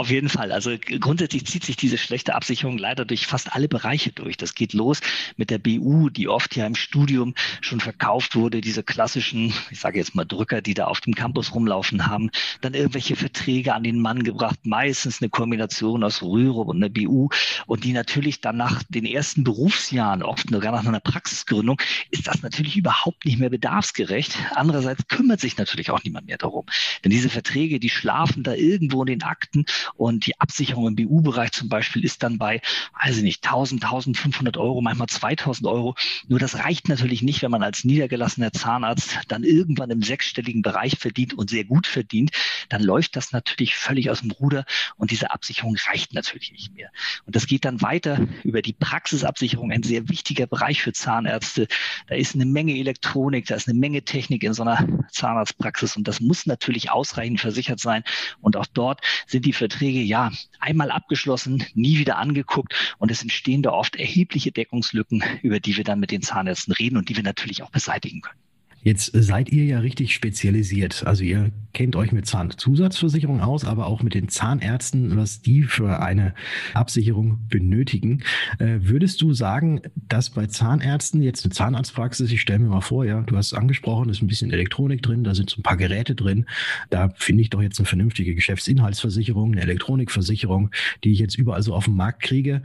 Auf 0.00 0.08
jeden 0.08 0.30
Fall. 0.30 0.50
Also 0.50 0.78
grundsätzlich 0.98 1.44
zieht 1.44 1.62
sich 1.62 1.76
diese 1.76 1.98
schlechte 1.98 2.34
Absicherung 2.34 2.78
leider 2.78 3.04
durch 3.04 3.26
fast 3.26 3.54
alle 3.54 3.68
Bereiche 3.68 4.10
durch. 4.12 4.38
Das 4.38 4.54
geht 4.54 4.72
los 4.72 5.00
mit 5.36 5.50
der 5.50 5.58
BU, 5.58 6.08
die 6.08 6.26
oft 6.26 6.56
ja 6.56 6.64
im 6.64 6.74
Studium 6.74 7.34
schon 7.60 7.80
verkauft 7.80 8.34
wurde, 8.34 8.62
diese 8.62 8.82
klassischen, 8.82 9.52
ich 9.70 9.78
sage 9.78 9.98
jetzt 9.98 10.14
mal 10.14 10.24
Drücker, 10.24 10.62
die 10.62 10.72
da 10.72 10.86
auf 10.86 11.02
dem 11.02 11.14
Campus 11.14 11.54
rumlaufen 11.54 12.06
haben, 12.06 12.30
dann 12.62 12.72
irgendwelche 12.72 13.14
Verträge 13.14 13.74
an 13.74 13.82
den 13.82 14.00
Mann 14.00 14.22
gebracht, 14.22 14.60
meistens 14.62 15.20
eine 15.20 15.28
Kombination 15.28 16.02
aus 16.02 16.22
Rühre 16.22 16.60
und 16.62 16.78
einer 16.78 16.88
BU 16.88 17.28
und 17.66 17.84
die 17.84 17.92
natürlich 17.92 18.40
dann 18.40 18.56
nach 18.56 18.82
den 18.88 19.04
ersten 19.04 19.44
Berufsjahren, 19.44 20.22
oft 20.22 20.48
sogar 20.48 20.72
nach 20.72 20.86
einer 20.86 21.00
Praxisgründung, 21.00 21.78
ist 22.10 22.26
das 22.26 22.40
natürlich 22.40 22.78
überhaupt 22.78 23.26
nicht 23.26 23.38
mehr 23.38 23.50
bedarfsgerecht. 23.50 24.34
Andererseits 24.54 25.06
kümmert 25.08 25.40
sich 25.40 25.58
natürlich 25.58 25.90
auch 25.90 26.02
niemand 26.02 26.26
mehr 26.26 26.38
darum. 26.38 26.64
Denn 27.04 27.10
diese 27.10 27.28
Verträge, 27.28 27.78
die 27.80 27.90
schlafen 27.90 28.42
da 28.42 28.54
irgendwo 28.54 29.02
in 29.02 29.08
den 29.08 29.22
Akten 29.24 29.66
und 29.94 30.26
die 30.26 30.40
Absicherung 30.40 30.88
im 30.88 30.96
BU-Bereich 30.96 31.52
zum 31.52 31.68
Beispiel 31.68 32.04
ist 32.04 32.22
dann 32.22 32.38
bei, 32.38 32.60
weiß 33.02 33.18
ich 33.18 33.22
nicht, 33.22 33.44
1000, 33.44 33.84
1500 33.84 34.56
Euro, 34.56 34.80
manchmal 34.80 35.08
2000 35.08 35.66
Euro. 35.66 35.94
Nur 36.28 36.38
das 36.38 36.58
reicht 36.58 36.88
natürlich 36.88 37.22
nicht, 37.22 37.42
wenn 37.42 37.50
man 37.50 37.62
als 37.62 37.84
niedergelassener 37.84 38.52
Zahnarzt 38.52 39.18
dann 39.28 39.44
irgendwann 39.44 39.90
im 39.90 40.02
sechsstelligen 40.02 40.62
Bereich 40.62 40.98
verdient 40.98 41.34
und 41.34 41.50
sehr 41.50 41.64
gut 41.64 41.86
verdient. 41.86 42.30
Dann 42.70 42.82
läuft 42.82 43.16
das 43.16 43.32
natürlich 43.32 43.74
völlig 43.74 44.10
aus 44.10 44.20
dem 44.20 44.30
Ruder 44.30 44.64
und 44.96 45.10
diese 45.10 45.32
Absicherung 45.32 45.76
reicht 45.88 46.14
natürlich 46.14 46.52
nicht 46.52 46.74
mehr. 46.74 46.90
Und 47.26 47.36
das 47.36 47.46
geht 47.46 47.64
dann 47.64 47.82
weiter 47.82 48.26
über 48.44 48.62
die 48.62 48.72
Praxisabsicherung, 48.72 49.70
ein 49.70 49.82
sehr 49.82 50.08
wichtiger 50.08 50.46
Bereich 50.46 50.80
für 50.80 50.92
Zahnärzte. 50.92 51.68
Da 52.06 52.14
ist 52.14 52.34
eine 52.34 52.46
Menge 52.46 52.78
Elektronik, 52.78 53.46
da 53.46 53.56
ist 53.56 53.68
eine 53.68 53.78
Menge 53.78 54.02
Technik 54.02 54.42
in 54.42 54.54
so 54.54 54.62
einer 54.62 54.86
Zahnarztpraxis 55.10 55.96
und 55.96 56.08
das 56.08 56.20
muss 56.20 56.46
natürlich 56.46 56.90
ausreichend 56.90 57.40
versichert 57.40 57.80
sein. 57.80 58.04
Und 58.40 58.56
auch 58.56 58.66
dort 58.66 59.00
sind 59.26 59.44
die 59.44 59.52
Verträge 59.52 60.00
ja 60.00 60.32
einmal 60.60 60.90
abgeschlossen, 60.90 61.64
nie 61.74 61.98
wieder 61.98 62.18
angeguckt 62.18 62.94
und 62.98 63.10
es 63.10 63.22
entstehen 63.22 63.62
da 63.62 63.70
oft 63.70 63.96
erhebliche 63.96 64.52
Deckungslücken, 64.52 65.22
über 65.42 65.60
die 65.60 65.76
wir 65.76 65.84
dann 65.84 66.00
mit 66.00 66.10
den 66.10 66.22
Zahnärzten 66.22 66.72
reden 66.72 66.96
und 66.96 67.08
die 67.08 67.16
wir 67.16 67.24
natürlich 67.24 67.62
auch 67.62 67.70
beseitigen 67.70 68.20
können. 68.20 68.49
Jetzt 68.82 69.10
seid 69.14 69.50
ihr 69.50 69.64
ja 69.64 69.80
richtig 69.80 70.14
spezialisiert. 70.14 71.06
Also 71.06 71.22
ihr 71.22 71.52
kennt 71.72 71.96
euch 71.96 72.12
mit 72.12 72.26
Zahnzusatzversicherung 72.26 73.40
aus, 73.40 73.64
aber 73.64 73.86
auch 73.86 74.02
mit 74.02 74.14
den 74.14 74.28
Zahnärzten, 74.28 75.16
was 75.16 75.42
die 75.42 75.62
für 75.62 76.02
eine 76.02 76.34
Absicherung 76.74 77.38
benötigen. 77.48 78.22
Äh, 78.58 78.78
würdest 78.80 79.22
du 79.22 79.32
sagen, 79.32 79.80
dass 79.94 80.30
bei 80.30 80.46
Zahnärzten 80.46 81.22
jetzt 81.22 81.44
eine 81.44 81.52
Zahnarztpraxis, 81.52 82.32
ich 82.32 82.40
stelle 82.40 82.60
mir 82.60 82.68
mal 82.68 82.80
vor, 82.80 83.04
ja, 83.04 83.20
du 83.22 83.36
hast 83.36 83.48
es 83.48 83.54
angesprochen, 83.54 84.08
ist 84.08 84.22
ein 84.22 84.26
bisschen 84.26 84.50
Elektronik 84.50 85.02
drin, 85.02 85.24
da 85.24 85.34
sind 85.34 85.50
so 85.50 85.60
ein 85.60 85.62
paar 85.62 85.76
Geräte 85.76 86.14
drin. 86.14 86.46
Da 86.88 87.10
finde 87.16 87.42
ich 87.42 87.50
doch 87.50 87.62
jetzt 87.62 87.78
eine 87.78 87.86
vernünftige 87.86 88.34
Geschäftsinhaltsversicherung, 88.34 89.52
eine 89.52 89.62
Elektronikversicherung, 89.62 90.70
die 91.04 91.12
ich 91.12 91.18
jetzt 91.18 91.38
überall 91.38 91.62
so 91.62 91.74
auf 91.74 91.84
dem 91.84 91.96
Markt 91.96 92.22
kriege. 92.22 92.62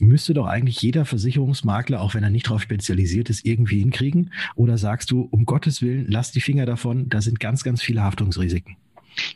Müsste 0.00 0.32
doch 0.32 0.46
eigentlich 0.46 0.80
jeder 0.80 1.04
Versicherungsmakler, 1.04 2.00
auch 2.00 2.14
wenn 2.14 2.22
er 2.22 2.30
nicht 2.30 2.46
darauf 2.46 2.62
spezialisiert 2.62 3.30
ist, 3.30 3.44
irgendwie 3.44 3.80
hinkriegen? 3.80 4.32
Oder 4.54 4.78
sagst 4.78 5.10
du, 5.10 5.22
um 5.22 5.44
Gott 5.44 5.55
Gottes 5.56 5.80
Willen, 5.80 6.04
lasst 6.06 6.34
die 6.34 6.42
Finger 6.42 6.66
davon. 6.66 7.08
Da 7.08 7.22
sind 7.22 7.40
ganz, 7.40 7.64
ganz 7.64 7.80
viele 7.80 8.02
Haftungsrisiken. 8.02 8.76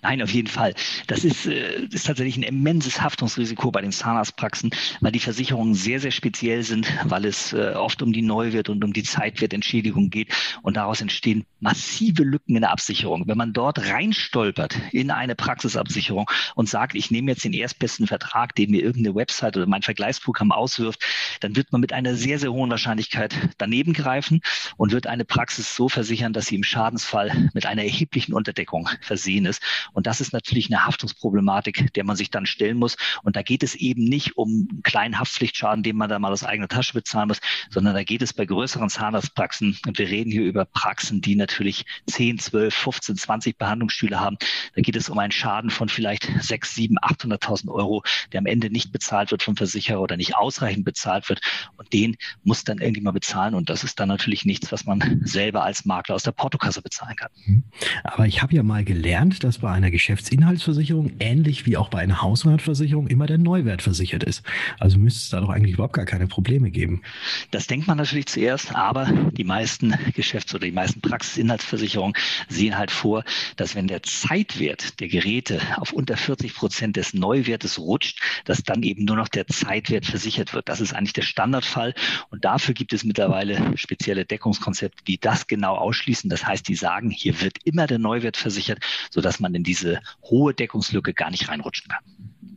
Nein, 0.02 0.22
auf 0.22 0.30
jeden 0.30 0.48
Fall. 0.48 0.74
Das 1.06 1.24
ist, 1.24 1.46
äh, 1.46 1.84
ist 1.90 2.06
tatsächlich 2.06 2.36
ein 2.36 2.42
immenses 2.42 3.00
Haftungsrisiko 3.00 3.70
bei 3.70 3.80
den 3.80 3.92
Zahnarztpraxen, 3.92 4.70
weil 5.00 5.12
die 5.12 5.20
Versicherungen 5.20 5.74
sehr, 5.74 6.00
sehr 6.00 6.10
speziell 6.10 6.62
sind, 6.62 6.86
weil 7.04 7.24
es 7.24 7.52
äh, 7.52 7.72
oft 7.74 8.02
um 8.02 8.12
die 8.12 8.22
Neuwert 8.22 8.68
und 8.68 8.84
um 8.84 8.92
die 8.92 9.02
Zeitwertentschädigung 9.02 10.10
geht. 10.10 10.32
Und 10.62 10.76
daraus 10.76 11.00
entstehen 11.00 11.44
massive 11.60 12.22
Lücken 12.22 12.56
in 12.56 12.62
der 12.62 12.70
Absicherung. 12.70 13.26
Wenn 13.26 13.38
man 13.38 13.52
dort 13.52 13.78
reinstolpert 13.78 14.76
in 14.92 15.10
eine 15.10 15.34
Praxisabsicherung 15.34 16.30
und 16.54 16.68
sagt, 16.68 16.94
ich 16.94 17.10
nehme 17.10 17.30
jetzt 17.30 17.44
den 17.44 17.52
erstbesten 17.52 18.06
Vertrag, 18.06 18.54
den 18.54 18.70
mir 18.70 18.82
irgendeine 18.82 19.14
Website 19.14 19.56
oder 19.56 19.66
mein 19.66 19.82
Vergleichsprogramm 19.82 20.52
auswirft, 20.52 21.04
dann 21.40 21.56
wird 21.56 21.72
man 21.72 21.80
mit 21.80 21.92
einer 21.92 22.14
sehr, 22.14 22.38
sehr 22.38 22.52
hohen 22.52 22.70
Wahrscheinlichkeit 22.70 23.34
daneben 23.58 23.92
greifen 23.92 24.40
und 24.76 24.92
wird 24.92 25.06
eine 25.06 25.24
Praxis 25.24 25.74
so 25.74 25.88
versichern, 25.88 26.32
dass 26.32 26.46
sie 26.46 26.56
im 26.56 26.64
Schadensfall 26.64 27.50
mit 27.54 27.66
einer 27.66 27.82
erheblichen 27.82 28.32
Unterdeckung 28.32 28.88
versehen 29.00 29.46
ist. 29.46 29.62
Und 29.92 30.06
das 30.06 30.20
ist 30.20 30.32
natürlich 30.32 30.70
eine 30.70 30.84
Haftungsproblematik, 30.84 31.92
der 31.94 32.04
man 32.04 32.16
sich 32.16 32.30
dann 32.30 32.46
stellen 32.46 32.78
muss. 32.78 32.96
Und 33.22 33.36
da 33.36 33.42
geht 33.42 33.62
es 33.62 33.74
eben 33.74 34.04
nicht 34.04 34.36
um 34.36 34.68
einen 34.70 34.82
kleinen 34.82 35.18
Haftpflichtschaden, 35.18 35.82
den 35.82 35.96
man 35.96 36.08
da 36.08 36.18
mal 36.18 36.32
aus 36.32 36.44
eigener 36.44 36.68
Tasche 36.68 36.92
bezahlen 36.92 37.28
muss, 37.28 37.40
sondern 37.70 37.94
da 37.94 38.02
geht 38.02 38.22
es 38.22 38.32
bei 38.32 38.46
größeren 38.46 38.88
Zahnarztpraxen, 38.88 39.78
und 39.86 39.98
wir 39.98 40.08
reden 40.08 40.30
hier 40.30 40.42
über 40.42 40.64
Praxen, 40.64 41.20
die 41.20 41.36
natürlich 41.36 41.84
10, 42.06 42.38
12, 42.38 42.74
15, 42.74 43.16
20 43.16 43.58
Behandlungsstühle 43.58 44.20
haben, 44.20 44.36
da 44.74 44.82
geht 44.82 44.96
es 44.96 45.08
um 45.08 45.18
einen 45.18 45.32
Schaden 45.32 45.70
von 45.70 45.88
vielleicht 45.88 46.30
6, 46.40 46.74
7, 46.74 46.98
800.000 46.98 47.70
Euro, 47.70 48.02
der 48.32 48.38
am 48.38 48.46
Ende 48.46 48.70
nicht 48.70 48.92
bezahlt 48.92 49.30
wird 49.30 49.42
vom 49.42 49.56
Versicherer 49.56 50.00
oder 50.00 50.16
nicht 50.16 50.36
ausreichend 50.36 50.84
bezahlt 50.84 51.28
wird. 51.28 51.40
Und 51.76 51.92
den 51.92 52.16
muss 52.44 52.64
dann 52.64 52.78
irgendwie 52.78 53.00
mal 53.00 53.12
bezahlen. 53.12 53.54
Und 53.54 53.70
das 53.70 53.84
ist 53.84 54.00
dann 54.00 54.08
natürlich 54.08 54.44
nichts, 54.44 54.72
was 54.72 54.84
man 54.84 55.20
selber 55.24 55.64
als 55.64 55.84
Makler 55.84 56.14
aus 56.14 56.22
der 56.22 56.32
Portokasse 56.32 56.82
bezahlen 56.82 57.16
kann. 57.16 57.64
Aber 58.04 58.26
ich 58.26 58.42
habe 58.42 58.54
ja 58.54 58.62
mal 58.62 58.84
gelernt, 58.84 59.44
dass 59.44 59.59
bei 59.60 59.70
einer 59.70 59.90
Geschäftsinhaltsversicherung, 59.90 61.12
ähnlich 61.20 61.66
wie 61.66 61.76
auch 61.76 61.88
bei 61.88 62.00
einer 62.00 62.22
Hausratversicherung, 62.22 63.06
immer 63.06 63.26
der 63.26 63.38
Neuwert 63.38 63.82
versichert 63.82 64.24
ist. 64.24 64.42
Also 64.78 64.98
müsste 64.98 65.20
es 65.20 65.30
da 65.30 65.40
doch 65.40 65.50
eigentlich 65.50 65.74
überhaupt 65.74 65.94
gar 65.94 66.04
keine 66.04 66.26
Probleme 66.26 66.70
geben. 66.70 67.02
Das 67.50 67.66
denkt 67.66 67.86
man 67.86 67.98
natürlich 67.98 68.26
zuerst, 68.26 68.74
aber 68.74 69.06
die 69.32 69.44
meisten 69.44 69.94
Geschäfts- 70.14 70.54
oder 70.54 70.66
die 70.66 70.72
meisten 70.72 71.00
Praxisinhaltsversicherungen 71.00 72.14
sehen 72.48 72.76
halt 72.76 72.90
vor, 72.90 73.24
dass 73.56 73.74
wenn 73.74 73.86
der 73.86 74.02
Zeitwert 74.02 75.00
der 75.00 75.08
Geräte 75.08 75.60
auf 75.76 75.92
unter 75.92 76.16
40 76.16 76.54
Prozent 76.54 76.96
des 76.96 77.14
Neuwertes 77.14 77.78
rutscht, 77.78 78.20
dass 78.44 78.62
dann 78.62 78.82
eben 78.82 79.04
nur 79.04 79.16
noch 79.16 79.28
der 79.28 79.46
Zeitwert 79.46 80.06
versichert 80.06 80.54
wird. 80.54 80.68
Das 80.68 80.80
ist 80.80 80.94
eigentlich 80.94 81.12
der 81.12 81.22
Standardfall 81.22 81.94
und 82.30 82.44
dafür 82.44 82.74
gibt 82.74 82.92
es 82.92 83.04
mittlerweile 83.04 83.76
spezielle 83.76 84.24
Deckungskonzepte, 84.24 85.04
die 85.04 85.18
das 85.18 85.46
genau 85.46 85.76
ausschließen. 85.76 86.30
Das 86.30 86.46
heißt, 86.46 86.66
die 86.68 86.74
sagen, 86.74 87.10
hier 87.10 87.40
wird 87.40 87.58
immer 87.64 87.86
der 87.86 87.98
Neuwert 87.98 88.36
versichert, 88.36 88.80
sodass 89.10 89.40
man 89.40 89.49
man 89.50 89.56
in 89.56 89.64
diese 89.64 90.00
hohe 90.22 90.54
Deckungslücke 90.54 91.12
gar 91.14 91.30
nicht 91.30 91.48
reinrutschen 91.48 91.88
kann. 91.88 92.02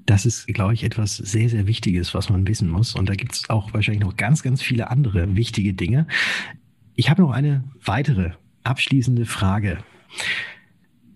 Das 0.05 0.25
ist, 0.25 0.47
glaube 0.47 0.73
ich, 0.73 0.83
etwas 0.83 1.15
sehr, 1.15 1.49
sehr 1.49 1.65
Wichtiges, 1.65 2.13
was 2.13 2.29
man 2.29 2.45
wissen 2.47 2.69
muss. 2.69 2.93
Und 2.93 3.07
da 3.07 3.15
gibt 3.15 3.33
es 3.33 3.49
auch 3.49 3.73
wahrscheinlich 3.73 4.03
noch 4.03 4.17
ganz, 4.17 4.43
ganz 4.43 4.61
viele 4.61 4.89
andere 4.89 5.35
wichtige 5.35 5.73
Dinge. 5.73 6.07
Ich 6.95 7.09
habe 7.09 7.21
noch 7.21 7.31
eine 7.31 7.63
weitere 7.83 8.31
abschließende 8.63 9.25
Frage. 9.25 9.79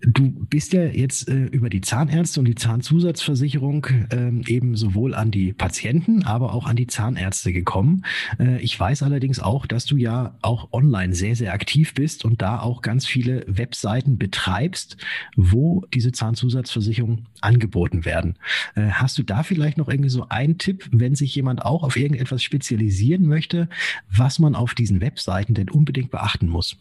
Du 0.00 0.30
bist 0.30 0.72
ja 0.72 0.84
jetzt 0.84 1.28
äh, 1.28 1.46
über 1.46 1.70
die 1.70 1.80
Zahnärzte 1.80 2.40
und 2.40 2.46
die 2.46 2.54
Zahnzusatzversicherung 2.54 3.86
ähm, 4.10 4.42
eben 4.46 4.76
sowohl 4.76 5.14
an 5.14 5.30
die 5.30 5.52
Patienten, 5.52 6.22
aber 6.22 6.54
auch 6.54 6.66
an 6.66 6.76
die 6.76 6.86
Zahnärzte 6.86 7.52
gekommen. 7.52 8.04
Äh, 8.38 8.60
ich 8.60 8.78
weiß 8.78 9.02
allerdings 9.02 9.40
auch, 9.40 9.66
dass 9.66 9.86
du 9.86 9.96
ja 9.96 10.36
auch 10.40 10.72
online 10.72 11.14
sehr, 11.14 11.34
sehr 11.34 11.52
aktiv 11.52 11.94
bist 11.94 12.24
und 12.24 12.42
da 12.42 12.60
auch 12.60 12.82
ganz 12.82 13.06
viele 13.06 13.44
Webseiten 13.48 14.18
betreibst, 14.18 14.96
wo 15.36 15.84
diese 15.92 16.12
Zahnzusatzversicherungen 16.12 17.26
angeboten 17.40 18.04
werden. 18.04 18.36
Äh, 18.76 18.90
hast 18.90 19.18
du 19.18 19.24
da 19.24 19.42
vielleicht 19.42 19.78
noch 19.78 19.88
irgendwie 19.88 20.10
so 20.10 20.28
einen 20.28 20.58
Tipp, 20.58 20.88
wenn 20.92 21.16
sich 21.16 21.34
jemand 21.34 21.64
auch 21.64 21.82
auf 21.82 21.96
irgendetwas 21.96 22.42
spezialisieren 22.42 23.26
möchte, 23.26 23.68
was 24.14 24.38
man 24.38 24.54
auf 24.54 24.74
diesen 24.74 25.00
Webseiten 25.00 25.54
denn 25.54 25.70
unbedingt 25.70 26.12
beachten 26.12 26.48
muss? 26.48 26.76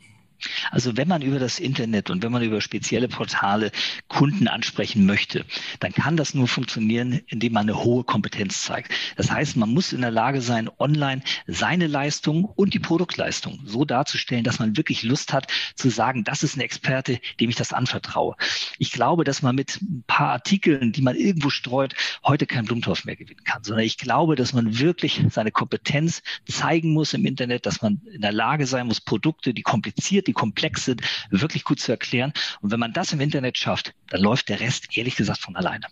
Also 0.71 0.97
wenn 0.97 1.07
man 1.07 1.21
über 1.21 1.39
das 1.39 1.59
Internet 1.59 2.09
und 2.09 2.23
wenn 2.23 2.31
man 2.31 2.43
über 2.43 2.61
spezielle 2.61 3.07
Portale 3.07 3.71
Kunden 4.07 4.47
ansprechen 4.47 5.05
möchte, 5.05 5.45
dann 5.79 5.93
kann 5.93 6.17
das 6.17 6.33
nur 6.33 6.47
funktionieren, 6.47 7.21
indem 7.27 7.53
man 7.53 7.63
eine 7.63 7.83
hohe 7.83 8.03
Kompetenz 8.03 8.61
zeigt. 8.61 8.91
Das 9.15 9.31
heißt, 9.31 9.57
man 9.57 9.73
muss 9.73 9.93
in 9.93 10.01
der 10.01 10.11
Lage 10.11 10.41
sein, 10.41 10.69
online 10.79 11.21
seine 11.47 11.87
Leistung 11.87 12.45
und 12.45 12.73
die 12.73 12.79
Produktleistung 12.79 13.59
so 13.65 13.85
darzustellen, 13.85 14.43
dass 14.43 14.59
man 14.59 14.77
wirklich 14.77 15.03
Lust 15.03 15.33
hat 15.33 15.51
zu 15.75 15.89
sagen, 15.89 16.23
das 16.23 16.43
ist 16.43 16.57
ein 16.57 16.61
Experte, 16.61 17.19
dem 17.39 17.49
ich 17.49 17.55
das 17.55 17.73
anvertraue. 17.73 18.35
Ich 18.77 18.91
glaube, 18.91 19.23
dass 19.23 19.41
man 19.41 19.55
mit 19.55 19.81
ein 19.81 20.03
paar 20.07 20.29
Artikeln, 20.29 20.91
die 20.91 21.01
man 21.01 21.15
irgendwo 21.15 21.49
streut, 21.49 21.95
heute 22.23 22.45
kein 22.45 22.65
Blumentopf 22.65 23.05
mehr 23.05 23.15
gewinnen 23.15 23.43
kann, 23.43 23.63
sondern 23.63 23.85
ich 23.85 23.97
glaube, 23.97 24.35
dass 24.35 24.53
man 24.53 24.77
wirklich 24.79 25.21
seine 25.31 25.51
Kompetenz 25.51 26.21
zeigen 26.47 26.93
muss 26.93 27.13
im 27.13 27.25
Internet, 27.25 27.65
dass 27.65 27.81
man 27.81 28.01
in 28.13 28.21
der 28.21 28.31
Lage 28.31 28.67
sein 28.67 28.87
muss, 28.87 29.01
Produkte, 29.01 29.53
die 29.53 29.63
kompliziert 29.63 30.26
die 30.27 30.33
komplex 30.33 30.85
sind, 30.85 31.01
wirklich 31.29 31.63
gut 31.63 31.79
zu 31.79 31.91
erklären. 31.91 32.33
Und 32.61 32.71
wenn 32.71 32.79
man 32.79 32.93
das 32.93 33.13
im 33.13 33.19
Internet 33.19 33.57
schafft, 33.57 33.93
dann 34.09 34.21
läuft 34.21 34.49
der 34.49 34.59
Rest 34.59 34.97
ehrlich 34.97 35.15
gesagt 35.15 35.39
von 35.39 35.55
alleine. 35.55 35.87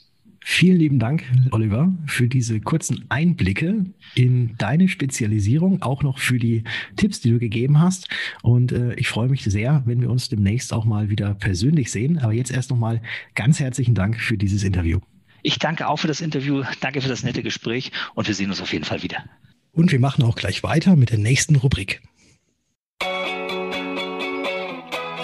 Vielen 0.48 0.78
lieben 0.78 1.00
Dank, 1.00 1.24
Oliver, 1.50 1.92
für 2.06 2.28
diese 2.28 2.62
kurzen 2.62 3.06
Einblicke 3.10 3.86
in 4.14 4.56
deine 4.60 4.88
Spezialisierung, 4.88 5.82
auch 5.82 6.04
noch 6.04 6.20
für 6.20 6.38
die 6.38 6.64
Tipps, 6.98 7.20
die 7.20 7.32
du 7.32 7.40
gegeben 7.40 7.80
hast. 7.80 8.10
Und 8.44 8.72
äh, 8.72 8.94
ich 8.94 9.08
freue 9.08 9.28
mich 9.28 9.44
sehr, 9.44 9.82
wenn 9.88 10.02
wir 10.02 10.12
uns 10.12 10.30
demnächst 10.30 10.72
auch 10.72 10.86
mal 10.86 11.10
wieder 11.10 11.34
persönlich 11.34 11.92
sehen. 11.92 12.20
Aber 12.20 12.32
jetzt 12.32 12.52
erst 12.52 12.70
nochmal 12.70 13.02
ganz 13.34 13.60
herzlichen 13.60 13.96
Dank 13.96 14.22
für 14.22 14.38
dieses 14.38 14.64
Interview. 14.64 15.00
Ich 15.42 15.58
danke 15.58 15.88
auch 15.88 15.98
für 15.98 16.08
das 16.08 16.22
Interview, 16.22 16.64
danke 16.80 17.02
für 17.02 17.10
das 17.10 17.24
nette 17.24 17.42
Gespräch 17.42 17.92
und 18.14 18.28
wir 18.28 18.36
sehen 18.36 18.52
uns 18.52 18.62
auf 18.62 18.72
jeden 18.72 18.86
Fall 18.86 19.02
wieder. 19.02 19.24
Und 19.72 19.92
wir 19.92 20.00
machen 20.00 20.24
auch 20.24 20.36
gleich 20.36 20.62
weiter 20.62 20.96
mit 20.96 21.10
der 21.10 21.18
nächsten 21.18 21.56
Rubrik. 21.56 22.04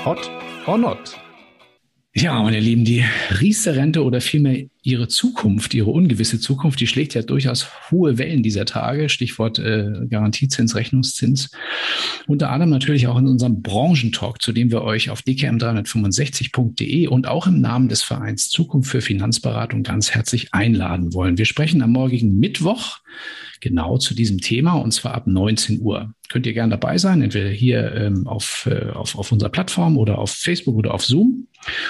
Hot 0.04 0.32
or 0.66 0.80
not? 0.80 1.16
Ja, 2.16 2.42
meine 2.42 2.60
Lieben, 2.60 2.86
die 2.86 3.06
Riester-Rente 3.40 4.04
oder 4.04 4.20
vielmehr 4.20 4.66
ihre 4.84 5.08
Zukunft, 5.08 5.74
ihre 5.74 5.92
ungewisse 5.92 6.40
Zukunft, 6.40 6.80
die 6.80 6.88
schlägt 6.88 7.14
ja 7.14 7.22
durchaus 7.22 7.68
hohe 7.92 8.18
Wellen 8.18 8.42
dieser 8.42 8.66
Tage. 8.66 9.10
Stichwort 9.10 9.60
äh, 9.60 10.08
Garantiezins, 10.10 10.76
Rechnungszins. 10.76 11.52
Unter 12.26 12.50
anderem 12.50 12.72
natürlich 12.72 13.08
auch 13.08 13.18
in 13.18 13.28
unserem 13.28 13.62
Branchentalk, 13.62 14.42
zu 14.42 14.52
dem 14.52 14.72
wir 14.72 14.82
euch 14.82 15.12
auf 15.12 15.22
dkm365.de 15.22 17.08
und 17.08 17.28
auch 17.28 17.46
im 17.46 17.62
Namen 17.62 17.90
des 17.90 18.02
Vereins 18.02 18.50
Zukunft 18.50 18.90
für 18.90 19.02
Finanzberatung 19.02 19.84
ganz 19.84 20.12
herzlich 20.12 20.54
einladen 20.54 21.14
wollen. 21.14 21.38
Wir 21.38 21.46
sprechen 21.46 21.84
am 21.84 21.92
morgigen 21.92 22.38
Mittwoch 22.40 23.00
genau 23.62 23.98
zu 23.98 24.16
diesem 24.16 24.40
Thema 24.40 24.74
und 24.74 24.92
zwar 24.92 25.14
ab 25.14 25.28
19 25.28 25.82
Uhr. 25.82 26.14
Könnt 26.30 26.46
ihr 26.46 26.54
gerne 26.54 26.72
dabei 26.72 26.98
sein, 26.98 27.22
entweder 27.22 27.50
hier 27.50 27.94
ähm, 27.94 28.26
auf, 28.26 28.68
äh, 28.70 28.90
auf, 28.90 29.18
auf 29.18 29.32
unserer 29.32 29.50
Plattform 29.50 29.98
oder 29.98 30.18
auf 30.18 30.32
Facebook 30.32 30.76
oder 30.76 30.94
auf 30.94 31.06
Zoom. 31.06 31.48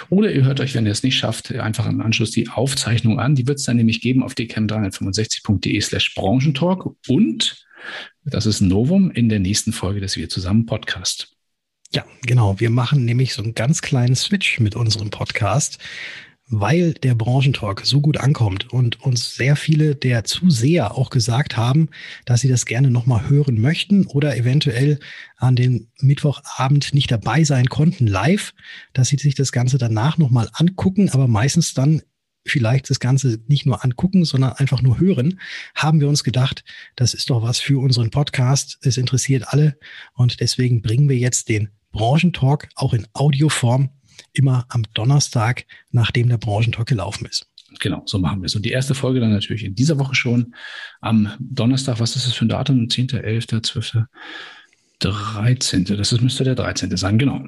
Oder 0.10 0.32
ihr 0.32 0.44
hört 0.44 0.60
euch, 0.60 0.76
wenn 0.76 0.86
ihr 0.86 0.92
es 0.92 1.04
nicht 1.04 1.18
schafft, 1.18 1.54
einfach 1.54 1.88
im 1.88 2.02
Anschluss 2.02 2.32
die 2.32 2.50
Aufzeichnung 2.50 2.81
an. 2.88 3.36
Die 3.36 3.48
wird 3.48 3.60
es 3.60 3.66
dann 3.66 3.78
nämlich 3.78 4.02
geben 4.02 4.24
auf 4.24 4.34
dcam365.de 4.34 5.80
slash 5.82 6.14
Branchentalk 6.16 6.96
und 7.08 7.66
das 8.24 8.46
ist 8.46 8.62
ein 8.62 8.68
Novum 8.68 9.12
in 9.12 9.30
der 9.30 9.40
nächsten 9.40 9.74
Folge 9.74 10.00
des 10.00 10.16
Wir 10.16 10.30
zusammen 10.30 10.66
Podcast. 10.66 11.36
Ja, 11.94 12.06
genau. 12.22 12.60
Wir 12.60 12.70
machen 12.70 13.04
nämlich 13.04 13.34
so 13.34 13.42
einen 13.44 13.56
ganz 13.56 13.82
kleinen 13.82 14.16
Switch 14.16 14.60
mit 14.60 14.76
unserem 14.76 15.10
Podcast 15.10 15.80
weil 16.52 16.94
der 16.94 17.16
Branchentalk 17.16 17.82
so 17.86 18.02
gut 18.02 18.18
ankommt 18.18 18.72
und 18.72 19.02
uns 19.02 19.36
sehr 19.36 19.56
viele 19.56 19.96
der 19.96 20.26
Zuseher 20.26 20.98
auch 20.98 21.10
gesagt 21.10 21.56
haben, 21.56 21.88
dass 22.26 22.42
sie 22.42 22.50
das 22.50 22.66
gerne 22.66 22.92
nochmal 22.92 23.30
hören 23.30 23.60
möchten 23.60 24.06
oder 24.06 24.36
eventuell 24.36 25.00
an 25.38 25.56
dem 25.56 25.88
Mittwochabend 26.02 26.94
nicht 26.94 27.10
dabei 27.10 27.46
sein 27.46 27.68
konnten 27.68 28.06
live, 28.06 28.54
dass 28.92 29.08
sie 29.08 29.18
sich 29.18 29.34
das 29.34 29.54
Ganze 29.54 29.78
danach 29.78 30.18
nochmal 30.18 30.50
angucken, 30.54 31.10
aber 31.10 31.28
meistens 31.28 31.74
dann 31.74 32.02
vielleicht 32.46 32.90
das 32.90 33.00
Ganze 33.00 33.40
nicht 33.48 33.66
nur 33.66 33.84
angucken, 33.84 34.26
sondern 34.26 34.54
einfach 34.54 34.82
nur 34.82 35.00
hören, 35.00 35.40
haben 35.76 36.00
wir 36.00 36.10
uns 36.10 36.24
gedacht, 36.24 36.64
das 36.96 37.14
ist 37.14 37.30
doch 37.30 37.42
was 37.42 37.60
für 37.60 37.80
unseren 37.80 38.10
Podcast. 38.10 38.80
Es 38.82 38.98
interessiert 38.98 39.46
alle 39.48 39.78
und 40.14 40.40
deswegen 40.40 40.82
bringen 40.82 41.10
wir 41.10 41.18
jetzt 41.18 41.50
den 41.50 41.70
Branchentalk 41.92 42.70
auch 42.76 42.94
in 42.94 43.08
Audioform 43.14 43.90
immer 44.34 44.66
am 44.70 44.84
Donnerstag, 44.94 45.66
nachdem 45.92 46.30
der 46.30 46.38
Branchentalk 46.38 46.88
gelaufen 46.88 47.26
ist. 47.26 47.48
Genau, 47.80 48.04
so 48.06 48.20
machen 48.20 48.42
wir 48.42 48.48
es. 48.48 48.56
Und 48.56 48.66
die 48.66 48.72
erste 48.72 48.96
Folge 48.96 49.20
dann 49.20 49.32
natürlich 49.32 49.64
in 49.64 49.76
dieser 49.76 49.98
Woche 49.98 50.16
schon 50.16 50.54
am 51.00 51.32
Donnerstag. 51.40 52.00
Was 52.00 52.16
ist 52.16 52.28
das 52.28 52.34
für 52.34 52.46
ein 52.46 52.50
Datum? 52.50 52.90
10., 52.90 53.10
11., 53.12 53.48
12., 53.62 53.98
13. 55.00 55.86
Das 55.86 56.12
ist, 56.12 56.22
müsste 56.22 56.44
der 56.44 56.56
13. 56.56 56.96
sein, 56.96 57.18
genau. 57.18 57.44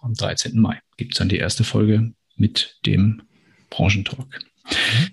Am 0.00 0.14
13. 0.16 0.58
Mai 0.58 0.80
gibt 0.96 1.14
es 1.14 1.18
dann 1.18 1.28
die 1.28 1.36
erste 1.36 1.64
Folge 1.64 2.12
mit 2.36 2.78
dem 2.86 3.22
Branchentalk. 3.76 4.26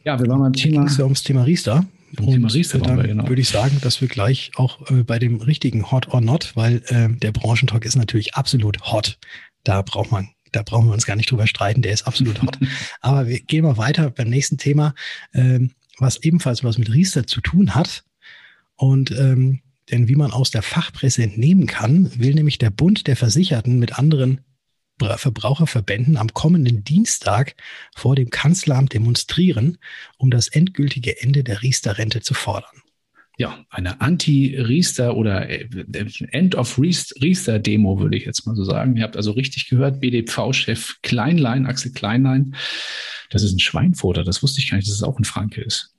Ja, 0.04 0.20
wir 0.20 0.28
waren 0.28 0.40
beim 0.40 0.54
Thema. 0.54 0.86
Es 0.86 0.98
ja 0.98 1.04
ums 1.04 1.24
Thema 1.24 1.44
Riester. 1.44 1.86
Um 2.20 2.28
Thema 2.28 2.50
Riester 2.50 2.80
dann 2.80 2.98
wir, 2.98 3.08
genau. 3.08 3.28
würde 3.28 3.42
ich 3.42 3.50
sagen, 3.50 3.78
dass 3.82 4.02
wir 4.02 4.08
gleich 4.08 4.52
auch 4.56 4.90
äh, 4.90 5.04
bei 5.04 5.18
dem 5.20 5.42
richtigen 5.42 5.92
Hot 5.92 6.10
or 6.10 6.22
Not, 6.22 6.52
weil 6.56 6.82
äh, 6.88 7.10
der 7.10 7.32
Branchentalk 7.32 7.86
ist 7.86 7.96
natürlich 7.96 8.36
absolut 8.36 8.82
hot. 8.92 9.18
Da 9.64 9.82
braucht 9.82 10.12
man 10.12 10.30
da 10.52 10.64
brauchen 10.64 10.88
wir 10.88 10.94
uns 10.94 11.06
gar 11.06 11.16
nicht 11.16 11.32
drüber 11.32 11.48
streiten, 11.48 11.82
der 11.82 11.94
ist 11.94 12.06
absolut 12.06 12.42
hot. 12.42 12.60
Aber 13.02 13.28
wir 13.28 13.40
gehen 13.40 13.64
mal 13.64 13.78
weiter 13.78 14.10
beim 14.10 14.30
nächsten 14.30 14.58
Thema, 14.58 14.94
ähm, 15.34 15.72
was 15.98 16.18
ebenfalls 16.18 16.62
was 16.64 16.78
mit 16.78 16.92
Riester 16.92 17.26
zu 17.26 17.40
tun 17.40 17.74
hat. 17.74 18.04
Und 18.76 19.12
ähm, 19.12 19.62
denn 19.92 20.08
wie 20.08 20.16
man 20.16 20.32
aus 20.32 20.52
der 20.52 20.62
Fachpresse 20.62 21.24
entnehmen 21.24 21.68
kann, 21.68 22.12
will 22.18 22.34
nämlich 22.34 22.58
der 22.58 22.70
Bund 22.70 23.08
der 23.08 23.16
Versicherten 23.16 23.80
mit 23.80 23.98
anderen 23.98 24.42
Verbraucherverbänden 25.18 26.18
am 26.18 26.34
kommenden 26.34 26.84
Dienstag 26.84 27.56
vor 27.96 28.16
dem 28.16 28.30
Kanzleramt 28.30 28.94
demonstrieren, 28.94 29.78
um 30.18 30.32
das 30.32 30.48
endgültige 30.48 31.22
Ende 31.22 31.44
der 31.44 31.62
Riester-Rente 31.62 32.22
zu 32.22 32.34
fordern 32.34 32.82
ja, 33.42 33.66
eine 33.72 34.02
Anti-Riester 34.02 35.18
oder 35.18 35.50
äh, 35.50 35.68
End 36.32 36.54
of 36.54 36.78
Riester-Demo, 36.78 38.00
würde 38.00 38.16
ich 38.16 38.26
jetzt 38.26 38.46
mal 38.46 38.56
so 38.56 38.64
sagen. 38.64 38.96
Ihr 38.96 39.04
habt 39.04 39.18
also 39.18 39.32
richtig 39.32 39.68
gehört, 39.68 40.00
BDV-Chef 40.00 40.98
Kleinlein, 41.02 41.66
Axel 41.66 41.92
Kleinlein, 41.92 42.56
das 43.32 43.42
ist 43.42 43.54
ein 43.54 43.60
Schweinfurter, 43.60 44.24
das 44.24 44.44
wusste 44.44 44.60
ich 44.60 44.70
gar 44.70 44.78
nicht, 44.78 44.88
dass 44.88 44.96
es 44.96 45.04
auch 45.04 45.18
ein 45.18 45.24
Franke 45.24 45.62
ist. 45.62 45.96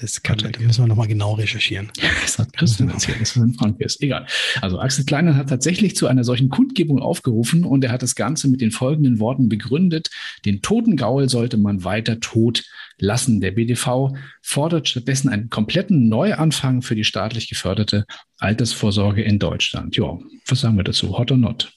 Das 0.00 0.22
kann, 0.22 0.38
da 0.38 0.50
müssen 0.60 0.82
wir 0.82 0.88
nochmal 0.88 1.06
genau 1.06 1.34
recherchieren. 1.34 1.90
Das 2.22 2.38
hat 2.38 2.52
Christian 2.52 2.90
erzählt, 2.90 3.20
dass 3.20 3.30
es 3.30 3.36
in 3.36 3.54
Frankreich 3.54 3.86
ist. 3.86 4.02
Egal. 4.02 4.26
Also 4.60 4.78
Axel 4.78 5.04
Kleiner 5.04 5.34
hat 5.36 5.48
tatsächlich 5.48 5.96
zu 5.96 6.08
einer 6.08 6.24
solchen 6.24 6.50
Kundgebung 6.50 6.98
aufgerufen 6.98 7.64
und 7.64 7.84
er 7.84 7.92
hat 7.92 8.02
das 8.02 8.14
Ganze 8.14 8.48
mit 8.48 8.60
den 8.60 8.70
folgenden 8.70 9.18
Worten 9.18 9.48
begründet. 9.48 10.10
Den 10.44 10.60
toten 10.62 10.96
Gaul 10.96 11.28
sollte 11.28 11.56
man 11.56 11.84
weiter 11.84 12.20
tot 12.20 12.64
lassen. 12.98 13.40
Der 13.40 13.52
BDV 13.52 14.14
fordert 14.42 14.88
stattdessen 14.88 15.28
einen 15.28 15.48
kompletten 15.48 16.08
Neuanfang 16.08 16.82
für 16.82 16.94
die 16.94 17.04
staatlich 17.04 17.48
geförderte 17.48 18.04
Altersvorsorge 18.38 19.22
in 19.22 19.38
Deutschland. 19.38 19.96
Ja, 19.96 20.18
was 20.46 20.60
sagen 20.60 20.76
wir 20.76 20.84
dazu? 20.84 21.16
Hot 21.16 21.30
or 21.30 21.38
not? 21.38 21.72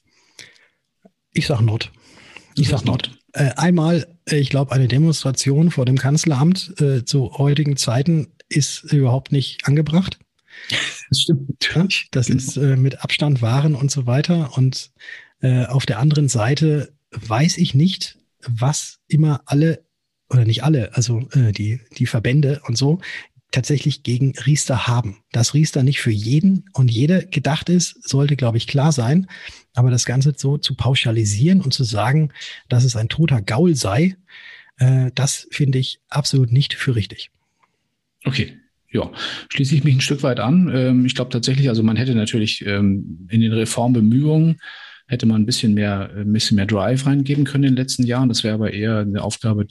Ich 1.33 1.47
sag 1.47 1.61
not. 1.61 1.91
Ich 2.55 2.67
sag 2.67 2.83
not. 2.83 3.11
Äh, 3.33 3.51
einmal, 3.55 4.07
äh, 4.29 4.37
ich 4.37 4.49
glaube, 4.49 4.73
eine 4.73 4.87
Demonstration 4.87 5.71
vor 5.71 5.85
dem 5.85 5.97
Kanzleramt 5.97 6.73
äh, 6.81 7.05
zu 7.05 7.37
heutigen 7.37 7.77
Zeiten 7.77 8.27
ist 8.49 8.83
überhaupt 8.83 9.31
nicht 9.31 9.65
angebracht. 9.65 10.19
Das 11.09 11.21
stimmt. 11.21 11.69
Ja, 11.73 11.87
das 12.11 12.27
genau. 12.27 12.37
ist 12.37 12.57
äh, 12.57 12.75
mit 12.75 13.03
Abstand 13.03 13.41
wahren 13.41 13.75
und 13.75 13.89
so 13.89 14.05
weiter. 14.05 14.57
Und 14.57 14.91
äh, 15.41 15.65
auf 15.65 15.85
der 15.85 15.99
anderen 15.99 16.27
Seite 16.27 16.93
weiß 17.11 17.57
ich 17.57 17.73
nicht, 17.73 18.17
was 18.47 18.99
immer 19.07 19.41
alle 19.45 19.83
oder 20.29 20.45
nicht 20.45 20.63
alle, 20.63 20.95
also 20.95 21.27
die, 21.35 21.81
die 21.97 22.05
Verbände 22.05 22.61
und 22.65 22.77
so, 22.77 23.01
tatsächlich 23.51 24.03
gegen 24.03 24.33
Riester 24.45 24.87
haben. 24.87 25.17
Dass 25.31 25.53
Riester 25.53 25.83
nicht 25.83 26.01
für 26.01 26.11
jeden 26.11 26.65
und 26.73 26.89
jede 26.89 27.27
gedacht 27.27 27.69
ist, 27.69 28.07
sollte, 28.07 28.35
glaube 28.35 28.57
ich, 28.57 28.67
klar 28.67 28.91
sein. 28.91 29.27
Aber 29.73 29.91
das 29.91 30.05
Ganze 30.05 30.33
so 30.35 30.57
zu 30.57 30.75
pauschalisieren 30.75 31.61
und 31.61 31.73
zu 31.73 31.83
sagen, 31.83 32.31
dass 32.69 32.83
es 32.83 32.95
ein 32.95 33.09
toter 33.09 33.41
Gaul 33.41 33.75
sei, 33.75 34.15
äh, 34.77 35.11
das 35.15 35.47
finde 35.51 35.79
ich 35.79 35.99
absolut 36.09 36.51
nicht 36.51 36.73
für 36.73 36.95
richtig. 36.95 37.29
Okay. 38.23 38.57
Ja, 38.93 39.09
schließe 39.47 39.73
ich 39.75 39.85
mich 39.85 39.95
ein 39.95 40.01
Stück 40.01 40.21
weit 40.21 40.41
an. 40.41 40.69
Ähm, 40.73 41.05
ich 41.05 41.15
glaube 41.15 41.31
tatsächlich, 41.31 41.69
also 41.69 41.81
man 41.81 41.95
hätte 41.95 42.13
natürlich 42.13 42.65
ähm, 42.65 43.25
in 43.29 43.39
den 43.39 43.53
Reformbemühungen 43.53 44.59
hätte 45.07 45.25
man 45.25 45.41
ein 45.41 45.45
bisschen 45.45 45.73
mehr, 45.73 46.09
ein 46.15 46.31
bisschen 46.31 46.55
mehr 46.55 46.65
Drive 46.65 47.05
reingeben 47.05 47.43
können 47.43 47.65
in 47.65 47.71
den 47.71 47.77
letzten 47.77 48.03
Jahren. 48.03 48.29
Das 48.29 48.43
wäre 48.43 48.55
aber 48.55 48.73
eher 48.73 48.99
eine 48.99 49.21
Aufgabe 49.21 49.67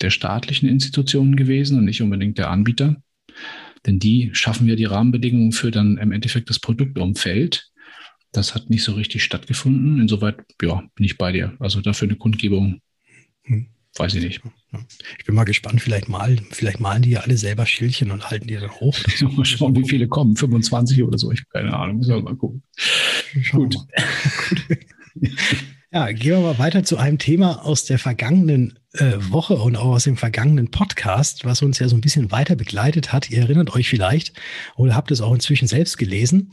der 0.00 0.10
staatlichen 0.10 0.68
Institutionen 0.68 1.36
gewesen 1.36 1.78
und 1.78 1.84
nicht 1.84 2.00
unbedingt 2.00 2.38
der 2.38 2.50
Anbieter. 2.50 2.96
Denn 3.86 3.98
die 3.98 4.30
schaffen 4.32 4.66
ja 4.66 4.76
die 4.76 4.84
Rahmenbedingungen 4.84 5.52
für 5.52 5.70
dann 5.70 5.98
im 5.98 6.12
Endeffekt 6.12 6.48
das 6.50 6.58
Produktumfeld. 6.58 7.70
Das 8.32 8.54
hat 8.54 8.70
nicht 8.70 8.82
so 8.82 8.92
richtig 8.92 9.22
stattgefunden. 9.22 10.00
Insoweit, 10.00 10.36
ja, 10.62 10.82
bin 10.94 11.04
ich 11.04 11.18
bei 11.18 11.32
dir. 11.32 11.54
Also 11.60 11.80
dafür 11.80 12.08
eine 12.08 12.16
Kundgebung, 12.16 12.80
hm. 13.42 13.66
weiß 13.96 14.14
ich 14.14 14.24
nicht. 14.24 14.40
Ich 15.18 15.24
bin 15.24 15.34
mal 15.34 15.44
gespannt, 15.44 15.80
vielleicht 15.80 16.08
malen, 16.08 16.44
vielleicht 16.50 16.80
malen 16.80 17.02
die 17.02 17.10
ja 17.10 17.20
alle 17.20 17.36
selber 17.36 17.64
Schildchen 17.66 18.10
und 18.10 18.30
halten 18.30 18.48
die 18.48 18.54
dann 18.54 18.70
hoch. 18.70 18.98
mal 19.36 19.44
schauen, 19.44 19.76
wie 19.76 19.88
viele 19.88 20.08
kommen. 20.08 20.36
25 20.36 21.02
oder 21.02 21.18
so, 21.18 21.30
ich 21.30 21.40
habe 21.40 21.50
keine 21.50 21.76
Ahnung. 21.76 21.98
Müssen 21.98 22.14
wir 22.14 22.22
mal 22.22 22.36
gucken. 22.36 22.62
Schauen 22.76 23.68
Gut. 23.68 23.76
Mal. 23.76 24.78
Ja, 25.94 26.10
gehen 26.10 26.32
wir 26.32 26.40
mal 26.40 26.58
weiter 26.58 26.82
zu 26.82 26.96
einem 26.96 27.18
Thema 27.18 27.64
aus 27.64 27.84
der 27.84 28.00
vergangenen 28.00 28.80
äh, 28.94 29.12
Woche 29.16 29.54
und 29.54 29.76
auch 29.76 29.94
aus 29.94 30.02
dem 30.02 30.16
vergangenen 30.16 30.72
Podcast, 30.72 31.44
was 31.44 31.62
uns 31.62 31.78
ja 31.78 31.86
so 31.88 31.94
ein 31.94 32.00
bisschen 32.00 32.32
weiter 32.32 32.56
begleitet 32.56 33.12
hat. 33.12 33.30
Ihr 33.30 33.38
erinnert 33.38 33.72
euch 33.76 33.88
vielleicht 33.88 34.32
oder 34.74 34.96
habt 34.96 35.12
es 35.12 35.20
auch 35.20 35.32
inzwischen 35.32 35.68
selbst 35.68 35.96
gelesen. 35.96 36.50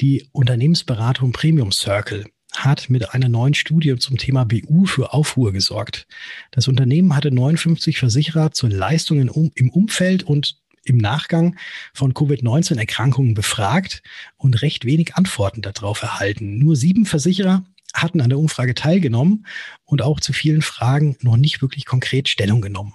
Die 0.00 0.26
Unternehmensberatung 0.32 1.32
Premium 1.32 1.70
Circle 1.70 2.24
hat 2.54 2.88
mit 2.88 3.12
einer 3.12 3.28
neuen 3.28 3.52
Studie 3.52 3.94
zum 3.96 4.16
Thema 4.16 4.46
BU 4.46 4.86
für 4.86 5.12
Aufruhr 5.12 5.52
gesorgt. 5.52 6.06
Das 6.50 6.66
Unternehmen 6.66 7.14
hatte 7.14 7.30
59 7.30 7.98
Versicherer 7.98 8.52
zu 8.52 8.68
Leistungen 8.68 9.52
im 9.54 9.68
Umfeld 9.68 10.22
und 10.22 10.62
im 10.84 10.96
Nachgang 10.96 11.58
von 11.92 12.14
Covid-19-Erkrankungen 12.14 13.34
befragt 13.34 14.02
und 14.38 14.62
recht 14.62 14.86
wenig 14.86 15.16
Antworten 15.16 15.60
darauf 15.60 16.00
erhalten. 16.00 16.56
Nur 16.56 16.74
sieben 16.74 17.04
Versicherer 17.04 17.66
hatten 17.94 18.20
an 18.20 18.28
der 18.28 18.38
Umfrage 18.38 18.74
teilgenommen 18.74 19.46
und 19.84 20.02
auch 20.02 20.20
zu 20.20 20.32
vielen 20.32 20.62
Fragen 20.62 21.16
noch 21.22 21.36
nicht 21.36 21.62
wirklich 21.62 21.86
konkret 21.86 22.28
Stellung 22.28 22.60
genommen. 22.60 22.94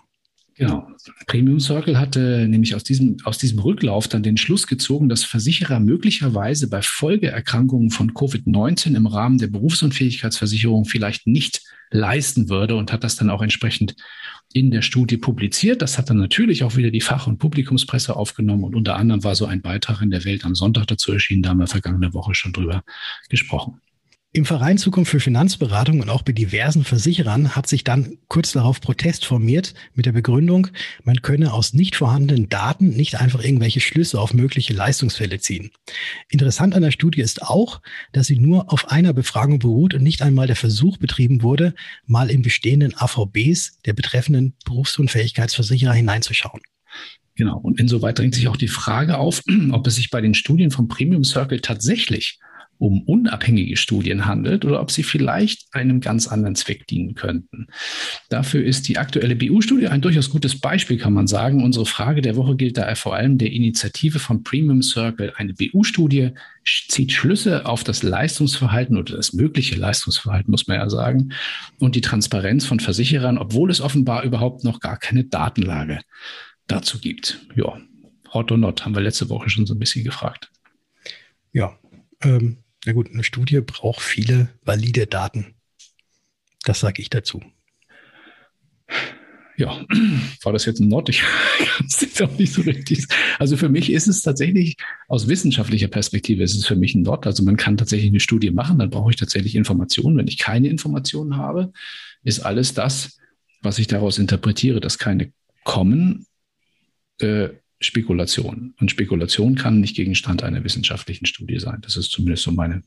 Genau. 0.56 0.88
Premium 1.25 1.60
Circle 1.60 1.99
hatte 1.99 2.47
nämlich 2.47 2.75
aus 2.75 2.84
diesem, 2.84 3.17
aus 3.23 3.39
diesem 3.39 3.58
Rücklauf 3.58 4.08
dann 4.08 4.21
den 4.21 4.38
Schluss 4.38 4.67
gezogen, 4.67 5.10
dass 5.10 5.23
Versicherer 5.23 5.79
möglicherweise 5.79 6.69
bei 6.69 6.82
Folgeerkrankungen 6.84 7.89
von 7.89 8.13
Covid-19 8.13 8.95
im 8.95 9.08
Rahmen 9.08 9.39
der 9.39 9.47
Berufsunfähigkeitsversicherung 9.47 10.86
vielleicht 10.86 11.25
nicht 11.25 11.62
leisten 11.89 12.49
würde 12.49 12.75
und 12.75 12.91
hat 12.91 13.03
das 13.03 13.15
dann 13.15 13.32
auch 13.32 13.41
entsprechend 13.41 13.95
in 14.53 14.69
der 14.69 14.84
Studie 14.84 15.17
publiziert. 15.17 15.82
Das 15.82 15.97
hat 15.97 16.12
dann 16.12 16.17
natürlich 16.17 16.63
auch 16.63 16.75
wieder 16.75 16.91
die 16.91 17.01
Fach- 17.01 17.25
und 17.25 17.39
Publikumspresse 17.39 18.15
aufgenommen 18.15 18.63
und 18.63 18.75
unter 18.75 18.95
anderem 18.95 19.23
war 19.23 19.34
so 19.34 19.47
ein 19.47 19.62
Beitrag 19.62 20.01
in 20.01 20.12
der 20.12 20.23
Welt 20.23 20.45
am 20.45 20.53
Sonntag 20.53 20.86
dazu 20.86 21.12
erschienen. 21.12 21.41
Da 21.41 21.49
haben 21.49 21.60
wir 21.60 21.67
vergangene 21.67 22.13
Woche 22.13 22.36
schon 22.36 22.53
drüber 22.53 22.84
gesprochen. 23.29 23.82
Im 24.36 24.46
Verein 24.46 24.80
Zukunft 24.80 25.12
für 25.12 25.19
Finanzberatung 25.19 26.02
und 26.02 26.10
auch 26.10 26.24
bei 26.24 26.32
diversen 26.32 26.84
Versicherern 26.84 27.56
hat 27.56 27.67
sich 27.67 27.84
dann 27.84 28.17
kurz 28.30 28.54
darauf 28.54 28.82
Protest 28.82 29.26
formiert 29.26 29.76
mit 29.93 30.08
der 30.08 30.12
Begründung, 30.12 30.69
man 31.04 31.22
könne 31.22 31.54
aus 31.54 31.76
nicht 31.76 31.96
vorhandenen 31.96 32.50
Daten 32.50 32.89
nicht 32.89 33.22
einfach 33.22 33.43
irgendwelche 33.43 33.80
Schlüsse 33.80 34.19
auf 34.19 34.34
mögliche 34.34 34.74
Leistungsfälle 34.74 35.38
ziehen. 35.38 35.69
Interessant 36.30 36.74
an 36.74 36.82
der 36.82 36.89
Studie 36.89 37.22
ist 37.22 37.43
auch, 37.43 37.80
dass 38.12 38.26
sie 38.26 38.39
nur 38.39 38.74
auf 38.74 38.89
einer 38.89 39.13
Befragung 39.13 39.60
beruht 39.60 39.93
und 39.93 40.02
nicht 40.02 40.24
einmal 40.24 40.48
der 40.48 40.56
Versuch 40.56 40.98
betrieben 40.98 41.43
wurde, 41.43 41.76
mal 42.08 42.32
in 42.32 42.41
bestehenden 42.41 42.96
AVBs 42.98 43.82
der 43.86 43.93
betreffenden 43.93 44.56
Berufsunfähigkeitsversicherer 44.65 45.93
hineinzuschauen. 45.93 46.62
Genau. 47.36 47.60
Und 47.60 47.80
insoweit 47.80 48.17
drängt 48.17 48.34
sich 48.34 48.48
auch 48.48 48.58
die 48.58 48.67
Frage 48.67 49.19
auf, 49.19 49.43
ob 49.72 49.86
es 49.86 49.93
sich 49.93 50.10
bei 50.10 50.22
den 50.22 50.34
Studien 50.34 50.72
vom 50.72 50.88
Premium 50.88 51.24
Circle 51.24 51.62
tatsächlich 51.62 52.39
um 52.84 53.02
unabhängige 53.04 53.78
Studien 53.78 54.26
handelt 54.26 54.65
oder 54.65 54.82
ob 54.82 54.91
sie 54.91 55.04
vielleicht 55.04 55.74
einem 55.74 56.02
ganz 56.02 56.28
anderen 56.28 56.56
Zweck 56.56 56.86
dienen 56.86 57.15
könnten. 57.15 57.67
Dafür 58.28 58.62
ist 58.62 58.89
die 58.89 58.98
aktuelle 58.98 59.38
BU-Studie 59.38 59.88
ein 59.88 60.02
durchaus 60.02 60.30
gutes 60.30 60.60
Beispiel, 60.60 60.98
kann 60.98 61.13
man 61.13 61.28
sagen. 61.28 61.63
Unsere 61.63 61.86
Frage 61.86 62.22
der 62.22 62.36
Woche 62.36 62.58
gilt 62.58 62.78
daher 62.78 62.98
vor 62.98 63.15
allem 63.15 63.38
der 63.38 63.54
Initiative 63.54 64.19
von 64.19 64.43
Premium 64.43 64.82
Circle. 64.82 65.32
Eine 65.38 65.54
BU-Studie 65.54 66.32
zieht 66.65 67.13
Schlüsse 67.13 67.65
auf 67.65 67.86
das 67.86 68.04
Leistungsverhalten 68.04 68.98
oder 68.98 69.15
das 69.15 69.32
mögliche 69.32 69.76
Leistungsverhalten, 69.76 70.52
muss 70.52 70.67
man 70.67 70.76
ja 70.76 70.89
sagen, 70.89 71.32
und 71.80 71.96
die 71.96 72.02
Transparenz 72.02 72.65
von 72.65 72.82
Versicherern, 72.82 73.38
obwohl 73.38 73.72
es 73.72 73.80
offenbar 73.80 74.24
überhaupt 74.24 74.65
noch 74.65 74.82
gar 74.82 74.98
keine 74.98 75.24
Datenlage 75.24 76.02
dazu 76.67 77.00
gibt. 77.00 77.48
Ja, 77.56 77.80
hot 78.34 78.52
or 78.52 78.58
not, 78.58 78.84
haben 78.84 78.93
wir 78.93 79.02
letzte 79.02 79.30
Woche 79.30 79.50
schon 79.50 79.65
so 79.65 79.74
ein 79.74 79.80
bisschen 79.80 80.04
gefragt. 80.04 80.52
Ja, 81.54 81.78
ähm, 82.22 82.62
na 82.86 82.93
gut, 82.93 83.10
eine 83.12 83.24
Studie 83.24 83.62
braucht 83.62 84.02
viele 84.02 84.50
valide 84.63 85.08
Daten. 85.08 85.56
Das 86.65 86.80
sage 86.80 87.02
ich 87.02 87.10
dazu. 87.10 87.41
ja, 89.58 89.86
war 90.43 90.54
das 90.54 90.65
jetzt 90.65 90.80
ein 90.80 90.88
Nord? 90.88 91.10
Ich 91.10 91.22
kann 91.58 91.88
es 91.88 92.22
auch 92.22 92.38
nicht 92.38 92.54
so 92.54 92.62
richtig. 92.62 93.06
Also 93.39 93.58
für 93.58 93.69
mich 93.69 93.91
ist 93.91 94.08
es 94.08 94.22
tatsächlich 94.22 94.78
aus 95.08 95.28
wissenschaftlicher 95.28 95.88
Perspektive 95.88 96.43
ist 96.43 96.56
es 96.56 96.65
für 96.65 96.76
mich 96.76 96.96
ein 96.96 97.04
Nord. 97.04 97.26
Also 97.28 97.43
man 97.43 97.58
kann 97.58 97.78
tatsächlich 97.78 98.10
eine 98.10 98.19
Studie 98.19 98.52
machen, 98.52 98.80
dann 98.80 98.89
brauche 98.89 99.12
ich 99.12 99.17
tatsächlich 99.17 99.56
Informationen. 99.56 100.17
Wenn 100.17 100.28
ich 100.28 100.38
keine 100.38 100.67
Informationen 100.67 101.38
habe, 101.38 101.72
ist 102.24 102.39
alles 102.39 102.74
das, 102.74 103.19
was 103.62 103.80
ich 103.80 103.88
daraus 103.88 104.17
interpretiere, 104.17 104.80
dass 104.80 104.98
keine 104.98 105.32
kommen, 105.63 106.26
äh, 107.19 107.50
Spekulation. 107.86 108.74
Und 108.80 108.91
Spekulation 108.91 109.56
kann 109.56 109.80
nicht 109.80 109.96
Gegenstand 109.96 110.43
einer 110.43 110.63
wissenschaftlichen 110.63 111.26
Studie 111.26 111.60
sein. 111.60 111.80
Das 111.82 111.98
ist 111.98 112.12
zumindest 112.12 112.43
so 112.43 112.52
meine, 112.52 112.84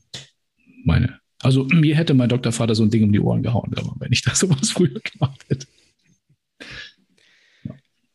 meine. 0.83 1.19
Also 1.41 1.65
mir 1.65 1.95
hätte 1.95 2.13
mein 2.13 2.29
Doktorvater 2.29 2.75
so 2.75 2.83
ein 2.83 2.89
Ding 2.89 3.03
um 3.03 3.11
die 3.11 3.19
Ohren 3.19 3.43
gehauen, 3.43 3.71
wenn 3.99 4.11
ich 4.11 4.23
das 4.23 4.39
sowas 4.39 4.69
früher 4.71 4.99
gemacht 4.99 5.45
hätte. 5.47 5.67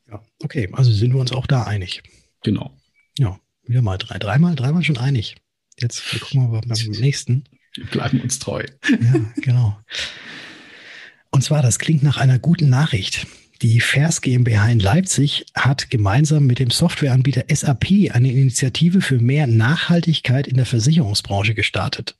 Ja, 0.08 0.22
okay, 0.42 0.68
also 0.72 0.92
sind 0.92 1.12
wir 1.14 1.20
uns 1.20 1.32
auch 1.32 1.46
da 1.46 1.64
einig. 1.64 2.02
Genau. 2.42 2.76
Ja, 3.18 3.38
wieder 3.64 3.82
mal 3.82 3.98
drei, 3.98 4.18
dreimal, 4.18 4.56
dreimal 4.56 4.82
schon 4.82 4.98
einig. 4.98 5.36
Jetzt 5.78 6.02
gucken 6.20 6.42
wir 6.42 6.48
mal 6.48 6.60
beim 6.66 6.90
nächsten. 6.90 7.44
Wir 7.74 7.86
bleiben 7.86 8.20
uns 8.20 8.38
treu. 8.38 8.64
Ja, 8.88 9.32
genau. 9.36 9.78
Und 11.30 11.42
zwar, 11.42 11.62
das 11.62 11.78
klingt 11.78 12.02
nach 12.02 12.18
einer 12.18 12.38
guten 12.38 12.68
Nachricht. 12.68 13.26
Die 13.62 13.80
Vers 13.80 14.22
GmbH 14.22 14.68
in 14.70 14.80
Leipzig 14.80 15.46
hat 15.54 15.88
gemeinsam 15.88 16.46
mit 16.48 16.58
dem 16.58 16.70
Softwareanbieter 16.70 17.44
SAP 17.48 18.10
eine 18.10 18.32
Initiative 18.32 19.00
für 19.00 19.20
mehr 19.20 19.46
Nachhaltigkeit 19.46 20.48
in 20.48 20.56
der 20.56 20.66
Versicherungsbranche 20.66 21.54
gestartet. 21.54 22.16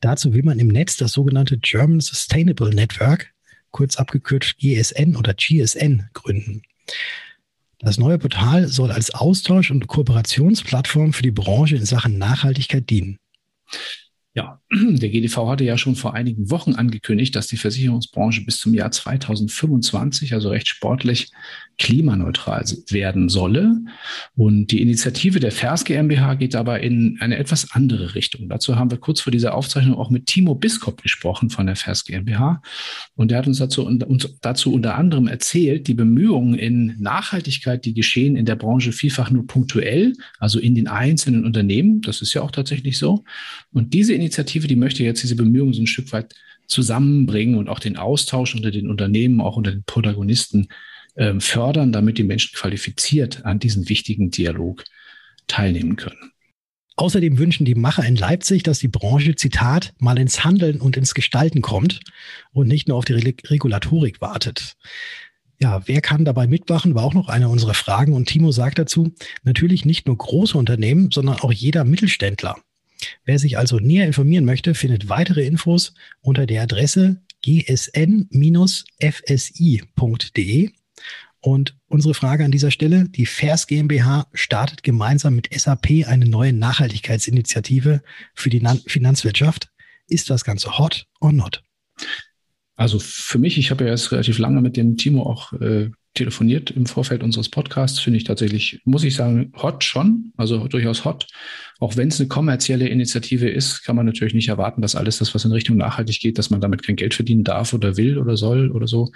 Dazu 0.00 0.34
will 0.34 0.42
man 0.42 0.58
im 0.58 0.66
Netz 0.66 0.96
das 0.96 1.12
sogenannte 1.12 1.58
German 1.58 2.00
Sustainable 2.00 2.74
Network, 2.74 3.32
kurz 3.70 3.94
abgekürzt 3.94 4.58
GSN 4.58 5.14
oder 5.14 5.32
GSN, 5.32 6.08
gründen. 6.12 6.62
Das 7.78 7.96
neue 7.96 8.18
Portal 8.18 8.66
soll 8.66 8.90
als 8.90 9.14
Austausch- 9.14 9.70
und 9.70 9.86
Kooperationsplattform 9.86 11.12
für 11.12 11.22
die 11.22 11.30
Branche 11.30 11.76
in 11.76 11.86
Sachen 11.86 12.18
Nachhaltigkeit 12.18 12.90
dienen. 12.90 13.16
Ja, 14.32 14.60
der 14.70 15.08
GDV 15.08 15.48
hatte 15.48 15.64
ja 15.64 15.76
schon 15.76 15.96
vor 15.96 16.14
einigen 16.14 16.50
Wochen 16.50 16.74
angekündigt, 16.74 17.34
dass 17.34 17.48
die 17.48 17.56
Versicherungsbranche 17.56 18.44
bis 18.44 18.58
zum 18.58 18.74
Jahr 18.74 18.92
2025, 18.92 20.34
also 20.34 20.50
recht 20.50 20.68
sportlich, 20.68 21.32
klimaneutral 21.80 22.64
werden 22.90 23.28
solle. 23.30 23.80
Und 24.36 24.70
die 24.70 24.82
Initiative 24.82 25.40
der 25.40 25.50
FERS 25.50 25.84
GmbH 25.84 26.34
geht 26.34 26.54
aber 26.54 26.80
in 26.80 27.16
eine 27.20 27.38
etwas 27.38 27.72
andere 27.72 28.14
Richtung. 28.14 28.48
Dazu 28.50 28.76
haben 28.76 28.90
wir 28.90 28.98
kurz 28.98 29.20
vor 29.22 29.32
dieser 29.32 29.54
Aufzeichnung 29.54 29.96
auch 29.96 30.10
mit 30.10 30.26
Timo 30.26 30.54
Biskop 30.54 31.02
gesprochen 31.02 31.48
von 31.48 31.66
der 31.66 31.76
FERS 31.76 32.04
GmbH. 32.04 32.60
Und 33.14 33.30
der 33.30 33.38
hat 33.38 33.46
uns 33.46 33.58
dazu, 33.58 33.86
uns 33.86 34.28
dazu 34.42 34.74
unter 34.74 34.96
anderem 34.96 35.26
erzählt, 35.26 35.88
die 35.88 35.94
Bemühungen 35.94 36.54
in 36.54 36.96
Nachhaltigkeit, 37.00 37.84
die 37.84 37.94
geschehen 37.94 38.36
in 38.36 38.44
der 38.44 38.56
Branche 38.56 38.92
vielfach 38.92 39.30
nur 39.30 39.46
punktuell, 39.46 40.12
also 40.38 40.60
in 40.60 40.74
den 40.74 40.86
einzelnen 40.86 41.46
Unternehmen. 41.46 42.02
Das 42.02 42.20
ist 42.20 42.34
ja 42.34 42.42
auch 42.42 42.50
tatsächlich 42.50 42.98
so. 42.98 43.24
Und 43.72 43.94
diese 43.94 44.19
Initiative, 44.20 44.66
die 44.66 44.76
möchte 44.76 45.02
jetzt 45.02 45.22
diese 45.22 45.36
Bemühungen 45.36 45.72
so 45.72 45.82
ein 45.82 45.86
Stück 45.86 46.12
weit 46.12 46.34
zusammenbringen 46.66 47.56
und 47.56 47.68
auch 47.68 47.80
den 47.80 47.96
Austausch 47.96 48.54
unter 48.54 48.70
den 48.70 48.88
Unternehmen, 48.88 49.40
auch 49.40 49.56
unter 49.56 49.72
den 49.72 49.84
Protagonisten 49.84 50.68
ähm, 51.16 51.40
fördern, 51.40 51.92
damit 51.92 52.18
die 52.18 52.24
Menschen 52.24 52.56
qualifiziert 52.56 53.44
an 53.44 53.58
diesem 53.58 53.88
wichtigen 53.88 54.30
Dialog 54.30 54.84
teilnehmen 55.48 55.96
können. 55.96 56.32
Außerdem 56.96 57.38
wünschen 57.38 57.64
die 57.64 57.74
Macher 57.74 58.04
in 58.04 58.14
Leipzig, 58.14 58.62
dass 58.62 58.78
die 58.78 58.88
Branche, 58.88 59.34
Zitat, 59.34 59.94
mal 59.98 60.18
ins 60.18 60.44
Handeln 60.44 60.80
und 60.80 60.96
ins 60.96 61.14
Gestalten 61.14 61.62
kommt 61.62 62.00
und 62.52 62.68
nicht 62.68 62.88
nur 62.88 62.98
auf 62.98 63.06
die 63.06 63.14
Regulatorik 63.14 64.20
wartet. 64.20 64.74
Ja, 65.62 65.82
wer 65.86 66.00
kann 66.00 66.24
dabei 66.24 66.46
mitmachen, 66.46 66.94
war 66.94 67.04
auch 67.04 67.14
noch 67.14 67.28
eine 67.28 67.48
unserer 67.48 67.74
Fragen. 67.74 68.12
Und 68.12 68.28
Timo 68.28 68.52
sagt 68.52 68.78
dazu, 68.78 69.14
natürlich 69.42 69.84
nicht 69.84 70.06
nur 70.06 70.16
große 70.16 70.56
Unternehmen, 70.56 71.10
sondern 71.10 71.36
auch 71.40 71.52
jeder 71.52 71.84
Mittelständler. 71.84 72.56
Wer 73.24 73.38
sich 73.38 73.58
also 73.58 73.78
näher 73.78 74.06
informieren 74.06 74.44
möchte, 74.44 74.74
findet 74.74 75.08
weitere 75.08 75.44
Infos 75.44 75.94
unter 76.20 76.46
der 76.46 76.62
Adresse 76.62 77.22
gsn-fsi.de. 77.42 77.90
Und 81.42 81.74
unsere 81.88 82.12
Frage 82.12 82.44
an 82.44 82.50
dieser 82.50 82.70
Stelle, 82.70 83.08
die 83.08 83.24
FAIRS 83.24 83.66
GmbH 83.66 84.26
startet 84.34 84.82
gemeinsam 84.82 85.34
mit 85.34 85.48
SAP 85.52 86.06
eine 86.06 86.26
neue 86.26 86.52
Nachhaltigkeitsinitiative 86.52 88.02
für 88.34 88.50
die 88.50 88.62
Finanzwirtschaft. 88.86 89.70
Ist 90.06 90.28
das 90.28 90.44
Ganze 90.44 90.78
hot 90.78 91.06
or 91.20 91.32
not? 91.32 91.62
Also 92.76 92.98
für 92.98 93.38
mich, 93.38 93.56
ich 93.58 93.70
habe 93.70 93.84
ja 93.84 93.90
erst 93.90 94.12
relativ 94.12 94.38
lange 94.38 94.60
mit 94.60 94.76
dem 94.76 94.96
Timo 94.96 95.22
auch 95.22 95.52
äh, 95.54 95.90
telefoniert 96.14 96.70
im 96.70 96.86
Vorfeld 96.86 97.22
unseres 97.22 97.48
Podcasts, 97.48 98.00
finde 98.00 98.18
ich 98.18 98.24
tatsächlich, 98.24 98.80
muss 98.84 99.04
ich 99.04 99.14
sagen, 99.14 99.52
hot 99.56 99.84
schon, 99.84 100.32
also 100.36 100.66
durchaus 100.66 101.04
hot. 101.04 101.26
Auch 101.80 101.96
wenn 101.96 102.08
es 102.08 102.20
eine 102.20 102.28
kommerzielle 102.28 102.88
Initiative 102.88 103.48
ist, 103.48 103.84
kann 103.84 103.96
man 103.96 104.04
natürlich 104.04 104.34
nicht 104.34 104.48
erwarten, 104.48 104.82
dass 104.82 104.94
alles 104.94 105.16
das, 105.18 105.34
was 105.34 105.46
in 105.46 105.52
Richtung 105.52 105.78
nachhaltig 105.78 106.20
geht, 106.20 106.36
dass 106.36 106.50
man 106.50 106.60
damit 106.60 106.82
kein 106.82 106.94
Geld 106.94 107.14
verdienen 107.14 107.42
darf 107.42 107.72
oder 107.72 107.96
will 107.96 108.18
oder 108.18 108.36
soll 108.36 108.70
oder 108.70 108.86
so. 108.86 109.10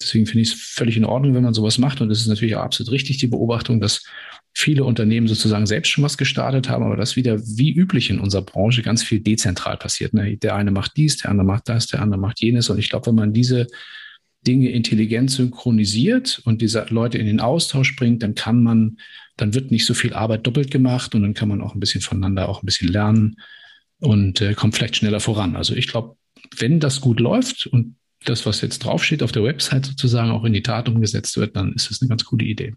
Deswegen 0.00 0.26
finde 0.26 0.42
ich 0.42 0.52
es 0.52 0.54
völlig 0.54 0.96
in 0.96 1.04
Ordnung, 1.04 1.34
wenn 1.34 1.42
man 1.42 1.52
sowas 1.52 1.78
macht. 1.78 2.00
Und 2.00 2.10
es 2.12 2.20
ist 2.20 2.28
natürlich 2.28 2.54
auch 2.54 2.62
absolut 2.62 2.92
richtig, 2.92 3.18
die 3.18 3.26
Beobachtung, 3.26 3.80
dass 3.80 4.04
viele 4.54 4.84
Unternehmen 4.84 5.26
sozusagen 5.26 5.66
selbst 5.66 5.90
schon 5.90 6.04
was 6.04 6.16
gestartet 6.16 6.68
haben, 6.68 6.84
aber 6.84 6.96
das 6.96 7.16
wieder 7.16 7.40
wie 7.40 7.72
üblich 7.72 8.08
in 8.08 8.20
unserer 8.20 8.42
Branche 8.42 8.82
ganz 8.82 9.02
viel 9.02 9.20
dezentral 9.20 9.76
passiert. 9.76 10.14
Ne? 10.14 10.36
Der 10.36 10.54
eine 10.54 10.70
macht 10.70 10.96
dies, 10.96 11.16
der 11.16 11.30
andere 11.30 11.46
macht 11.46 11.68
das, 11.68 11.88
der 11.88 12.00
andere 12.00 12.20
macht 12.20 12.40
jenes. 12.40 12.70
Und 12.70 12.78
ich 12.78 12.88
glaube, 12.88 13.08
wenn 13.08 13.16
man 13.16 13.32
diese 13.32 13.66
Dinge 14.46 14.70
intelligent 14.70 15.30
synchronisiert 15.30 16.40
und 16.44 16.62
diese 16.62 16.86
Leute 16.90 17.18
in 17.18 17.26
den 17.26 17.40
Austausch 17.40 17.96
bringt, 17.96 18.22
dann 18.22 18.34
kann 18.34 18.62
man, 18.62 18.98
dann 19.36 19.54
wird 19.54 19.70
nicht 19.70 19.86
so 19.86 19.94
viel 19.94 20.12
Arbeit 20.12 20.46
doppelt 20.46 20.70
gemacht 20.70 21.14
und 21.14 21.22
dann 21.22 21.34
kann 21.34 21.48
man 21.48 21.60
auch 21.60 21.74
ein 21.74 21.80
bisschen 21.80 22.00
voneinander 22.00 22.48
auch 22.48 22.62
ein 22.62 22.66
bisschen 22.66 22.88
lernen 22.88 23.36
und 24.00 24.40
äh, 24.40 24.54
kommt 24.54 24.76
vielleicht 24.76 24.96
schneller 24.96 25.20
voran. 25.20 25.56
Also 25.56 25.74
ich 25.74 25.88
glaube, 25.88 26.16
wenn 26.56 26.80
das 26.80 27.00
gut 27.00 27.20
läuft 27.20 27.66
und 27.66 27.96
das, 28.24 28.46
was 28.46 28.60
jetzt 28.60 28.80
draufsteht 28.80 29.22
auf 29.22 29.32
der 29.32 29.44
Website 29.44 29.86
sozusagen 29.86 30.30
auch 30.30 30.44
in 30.44 30.52
die 30.52 30.62
Tat 30.62 30.88
umgesetzt 30.88 31.36
wird, 31.36 31.56
dann 31.56 31.72
ist 31.74 31.90
das 31.90 32.00
eine 32.00 32.08
ganz 32.08 32.24
gute 32.24 32.44
Idee. 32.44 32.74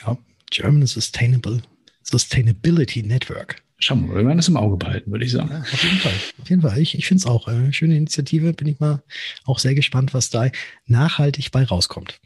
Ja, 0.00 0.16
German 0.50 0.86
Sustainable 0.86 1.62
Sustainability 2.02 3.02
Network. 3.02 3.62
Schauen 3.82 4.02
wir 4.02 4.06
mal, 4.06 4.16
wir 4.18 4.26
werden 4.26 4.36
das 4.36 4.46
im 4.46 4.56
Auge 4.56 4.76
behalten, 4.76 5.10
würde 5.10 5.24
ich 5.24 5.32
sagen. 5.32 5.50
Ja, 5.50 5.60
auf 5.60 5.82
jeden 5.82 5.98
Fall. 5.98 6.12
Auf 6.40 6.48
jeden 6.48 6.62
Fall. 6.62 6.78
Ich, 6.78 6.96
ich 6.96 7.04
finde 7.04 7.18
es 7.18 7.26
auch 7.26 7.48
eine 7.48 7.68
äh, 7.68 7.72
schöne 7.72 7.96
Initiative. 7.96 8.52
Bin 8.52 8.68
ich 8.68 8.78
mal 8.78 9.02
auch 9.44 9.58
sehr 9.58 9.74
gespannt, 9.74 10.14
was 10.14 10.30
da 10.30 10.50
nachhaltig 10.86 11.50
bei 11.50 11.64
rauskommt. 11.64 12.20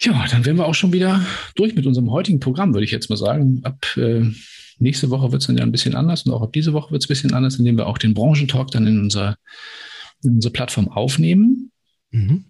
Ja, 0.00 0.26
dann 0.30 0.46
wären 0.46 0.56
wir 0.56 0.64
auch 0.64 0.74
schon 0.74 0.94
wieder 0.94 1.20
durch 1.56 1.74
mit 1.74 1.84
unserem 1.84 2.10
heutigen 2.10 2.40
Programm, 2.40 2.72
würde 2.72 2.86
ich 2.86 2.90
jetzt 2.90 3.10
mal 3.10 3.16
sagen. 3.16 3.60
Ab 3.64 3.84
äh, 3.98 4.30
nächste 4.78 5.10
Woche 5.10 5.30
wird 5.30 5.42
es 5.42 5.46
dann 5.46 5.58
ja 5.58 5.62
ein 5.62 5.72
bisschen 5.72 5.94
anders 5.94 6.22
und 6.22 6.32
auch 6.32 6.40
ab 6.40 6.54
diese 6.54 6.72
Woche 6.72 6.90
wird 6.90 7.02
es 7.02 7.06
ein 7.06 7.12
bisschen 7.12 7.34
anders, 7.34 7.58
indem 7.58 7.76
wir 7.76 7.86
auch 7.86 7.98
den 7.98 8.14
Branchentalk 8.14 8.70
dann 8.70 8.86
in 8.86 8.98
unserer, 8.98 9.36
in 10.22 10.36
unserer 10.36 10.54
Plattform 10.54 10.88
aufnehmen. 10.88 11.70
Mhm. 12.12 12.46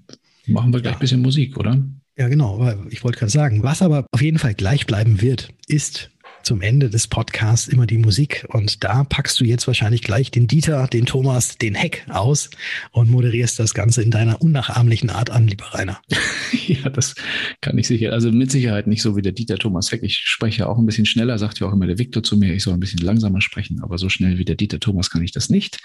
Machen 0.47 0.73
wir 0.73 0.81
gleich 0.81 0.93
ja. 0.93 0.99
ein 0.99 1.01
bisschen 1.01 1.23
Musik, 1.23 1.57
oder? 1.57 1.85
Ja, 2.17 2.29
genau. 2.29 2.73
Ich 2.91 3.03
wollte 3.03 3.19
gerade 3.19 3.33
sagen, 3.33 3.63
was 3.63 3.83
aber 3.83 4.07
auf 4.13 4.23
jeden 4.23 4.39
Fall 4.39 4.55
gleich 4.55 4.87
bleiben 4.87 5.21
wird, 5.21 5.49
ist 5.67 6.11
zum 6.45 6.61
Ende 6.61 6.91
des 6.91 7.09
Podcasts 7.09 7.69
immer 7.69 7.87
die 7.87 7.99
Musik. 7.99 8.47
Und 8.51 8.85
da 8.85 9.03
packst 9.05 9.41
du 9.41 9.45
jetzt 9.45 9.67
wahrscheinlich 9.67 10.03
gleich 10.03 10.31
den 10.31 10.47
Dieter, 10.47 10.87
den 10.87 11.07
Thomas, 11.07 11.57
den 11.59 11.75
Heck 11.75 12.07
aus 12.09 12.51
und 12.93 13.11
moderierst 13.11 13.59
das 13.59 13.75
Ganze 13.75 14.03
in 14.03 14.11
deiner 14.11 14.43
unnachahmlichen 14.43 15.11
Art 15.11 15.31
an, 15.31 15.49
lieber 15.49 15.75
Rainer. 15.75 16.01
ja, 16.67 16.89
das 16.91 17.15
kann 17.61 17.79
ich 17.79 17.87
sicher. 17.87 18.13
Also 18.13 18.31
mit 18.31 18.51
Sicherheit 18.51 18.87
nicht 18.87 19.03
so 19.03 19.17
wie 19.17 19.23
der 19.23 19.33
Dieter 19.33 19.57
Thomas 19.57 19.91
Heck. 19.91 20.03
Ich 20.03 20.19
spreche 20.19 20.69
auch 20.69 20.79
ein 20.79 20.87
bisschen 20.87 21.07
schneller, 21.07 21.39
sagt 21.39 21.61
ja 21.61 21.67
auch 21.67 21.73
immer 21.73 21.87
der 21.87 21.99
Viktor 21.99 22.23
zu 22.23 22.37
mir, 22.37 22.55
ich 22.55 22.63
soll 22.63 22.75
ein 22.75 22.81
bisschen 22.81 23.01
langsamer 23.01 23.41
sprechen, 23.41 23.81
aber 23.83 23.99
so 23.99 24.09
schnell 24.09 24.39
wie 24.39 24.45
der 24.45 24.57
Dieter 24.57 24.81
Thomas 24.81 25.11
kann 25.11 25.25
ich 25.25 25.33
das 25.33 25.49
nicht. 25.49 25.81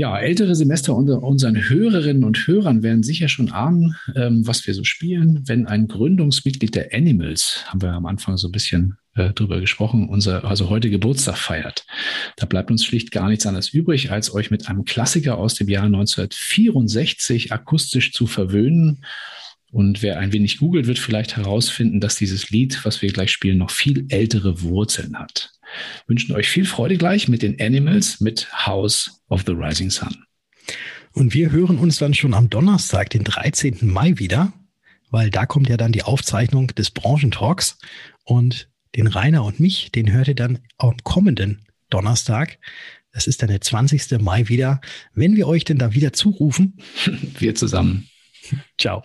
Ja, 0.00 0.18
ältere 0.18 0.54
Semester 0.54 0.96
unter 0.96 1.22
unseren 1.22 1.68
Hörerinnen 1.68 2.24
und 2.24 2.46
Hörern 2.46 2.82
werden 2.82 3.02
sicher 3.02 3.28
schon 3.28 3.52
ahnen, 3.52 3.96
ähm, 4.16 4.46
was 4.46 4.66
wir 4.66 4.72
so 4.72 4.82
spielen. 4.82 5.42
Wenn 5.46 5.66
ein 5.66 5.88
Gründungsmitglied 5.88 6.74
der 6.74 6.94
Animals, 6.94 7.64
haben 7.66 7.82
wir 7.82 7.92
am 7.92 8.06
Anfang 8.06 8.38
so 8.38 8.48
ein 8.48 8.52
bisschen 8.52 8.96
äh, 9.14 9.34
drüber 9.34 9.60
gesprochen, 9.60 10.08
unser, 10.08 10.46
also 10.46 10.70
heute 10.70 10.88
Geburtstag 10.88 11.36
feiert, 11.36 11.84
da 12.38 12.46
bleibt 12.46 12.70
uns 12.70 12.82
schlicht 12.82 13.10
gar 13.10 13.28
nichts 13.28 13.44
anderes 13.44 13.74
übrig, 13.74 14.10
als 14.10 14.32
euch 14.32 14.50
mit 14.50 14.70
einem 14.70 14.86
Klassiker 14.86 15.36
aus 15.36 15.54
dem 15.56 15.68
Jahr 15.68 15.84
1964 15.84 17.52
akustisch 17.52 18.14
zu 18.14 18.26
verwöhnen. 18.26 19.04
Und 19.70 20.00
wer 20.00 20.18
ein 20.18 20.32
wenig 20.32 20.60
googelt, 20.60 20.86
wird 20.86 20.98
vielleicht 20.98 21.36
herausfinden, 21.36 22.00
dass 22.00 22.16
dieses 22.16 22.48
Lied, 22.48 22.86
was 22.86 23.02
wir 23.02 23.12
gleich 23.12 23.32
spielen, 23.32 23.58
noch 23.58 23.70
viel 23.70 24.06
ältere 24.08 24.62
Wurzeln 24.62 25.18
hat 25.18 25.52
wünschen 26.06 26.34
euch 26.34 26.48
viel 26.48 26.64
Freude 26.64 26.96
gleich 26.96 27.28
mit 27.28 27.42
den 27.42 27.60
Animals 27.60 28.20
mit 28.20 28.48
House 28.66 29.22
of 29.28 29.44
the 29.46 29.52
Rising 29.52 29.90
Sun. 29.90 30.24
Und 31.12 31.34
wir 31.34 31.50
hören 31.50 31.78
uns 31.78 31.98
dann 31.98 32.14
schon 32.14 32.34
am 32.34 32.50
Donnerstag, 32.50 33.10
den 33.10 33.24
13. 33.24 33.78
Mai 33.82 34.14
wieder, 34.16 34.52
weil 35.10 35.30
da 35.30 35.46
kommt 35.46 35.68
ja 35.68 35.76
dann 35.76 35.92
die 35.92 36.04
Aufzeichnung 36.04 36.68
des 36.68 36.90
Branchentalks 36.90 37.78
und 38.24 38.68
den 38.96 39.06
Rainer 39.06 39.44
und 39.44 39.60
mich, 39.60 39.92
den 39.92 40.12
hört 40.12 40.28
ihr 40.28 40.34
dann 40.34 40.58
am 40.78 40.96
kommenden 41.02 41.64
Donnerstag, 41.90 42.58
Das 43.12 43.26
ist 43.26 43.42
dann 43.42 43.48
der 43.48 43.60
20. 43.60 44.20
Mai 44.20 44.48
wieder, 44.48 44.80
wenn 45.14 45.34
wir 45.34 45.48
euch 45.48 45.64
denn 45.64 45.78
da 45.78 45.94
wieder 45.94 46.12
zurufen. 46.12 46.78
Wir 47.38 47.56
zusammen. 47.56 48.08
Ciao. 48.78 49.02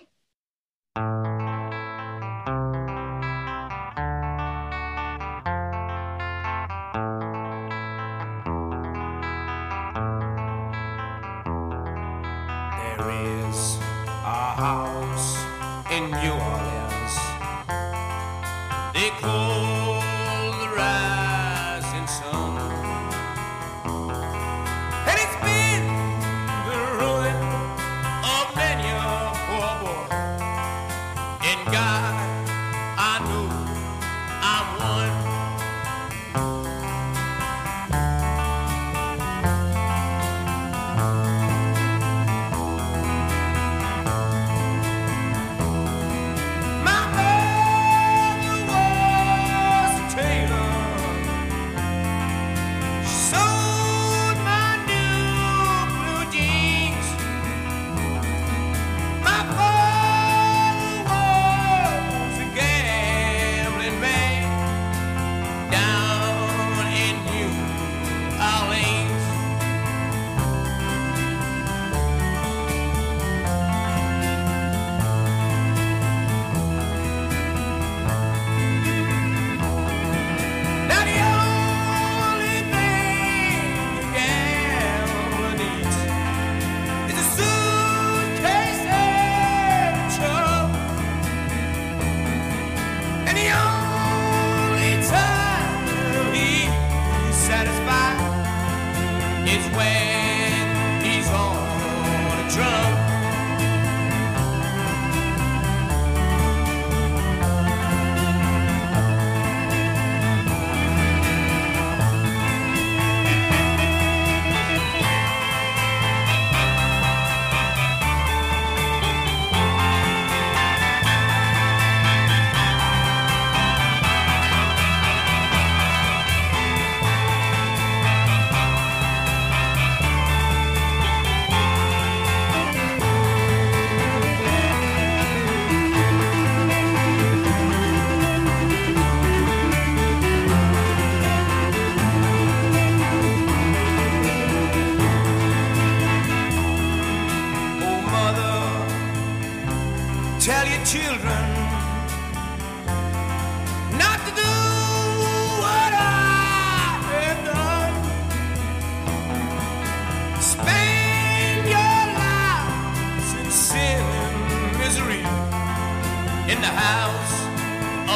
In 19.28 19.65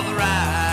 of 0.00 0.06
the 0.06 0.14
rising 0.14 0.54
sun. 0.54 0.69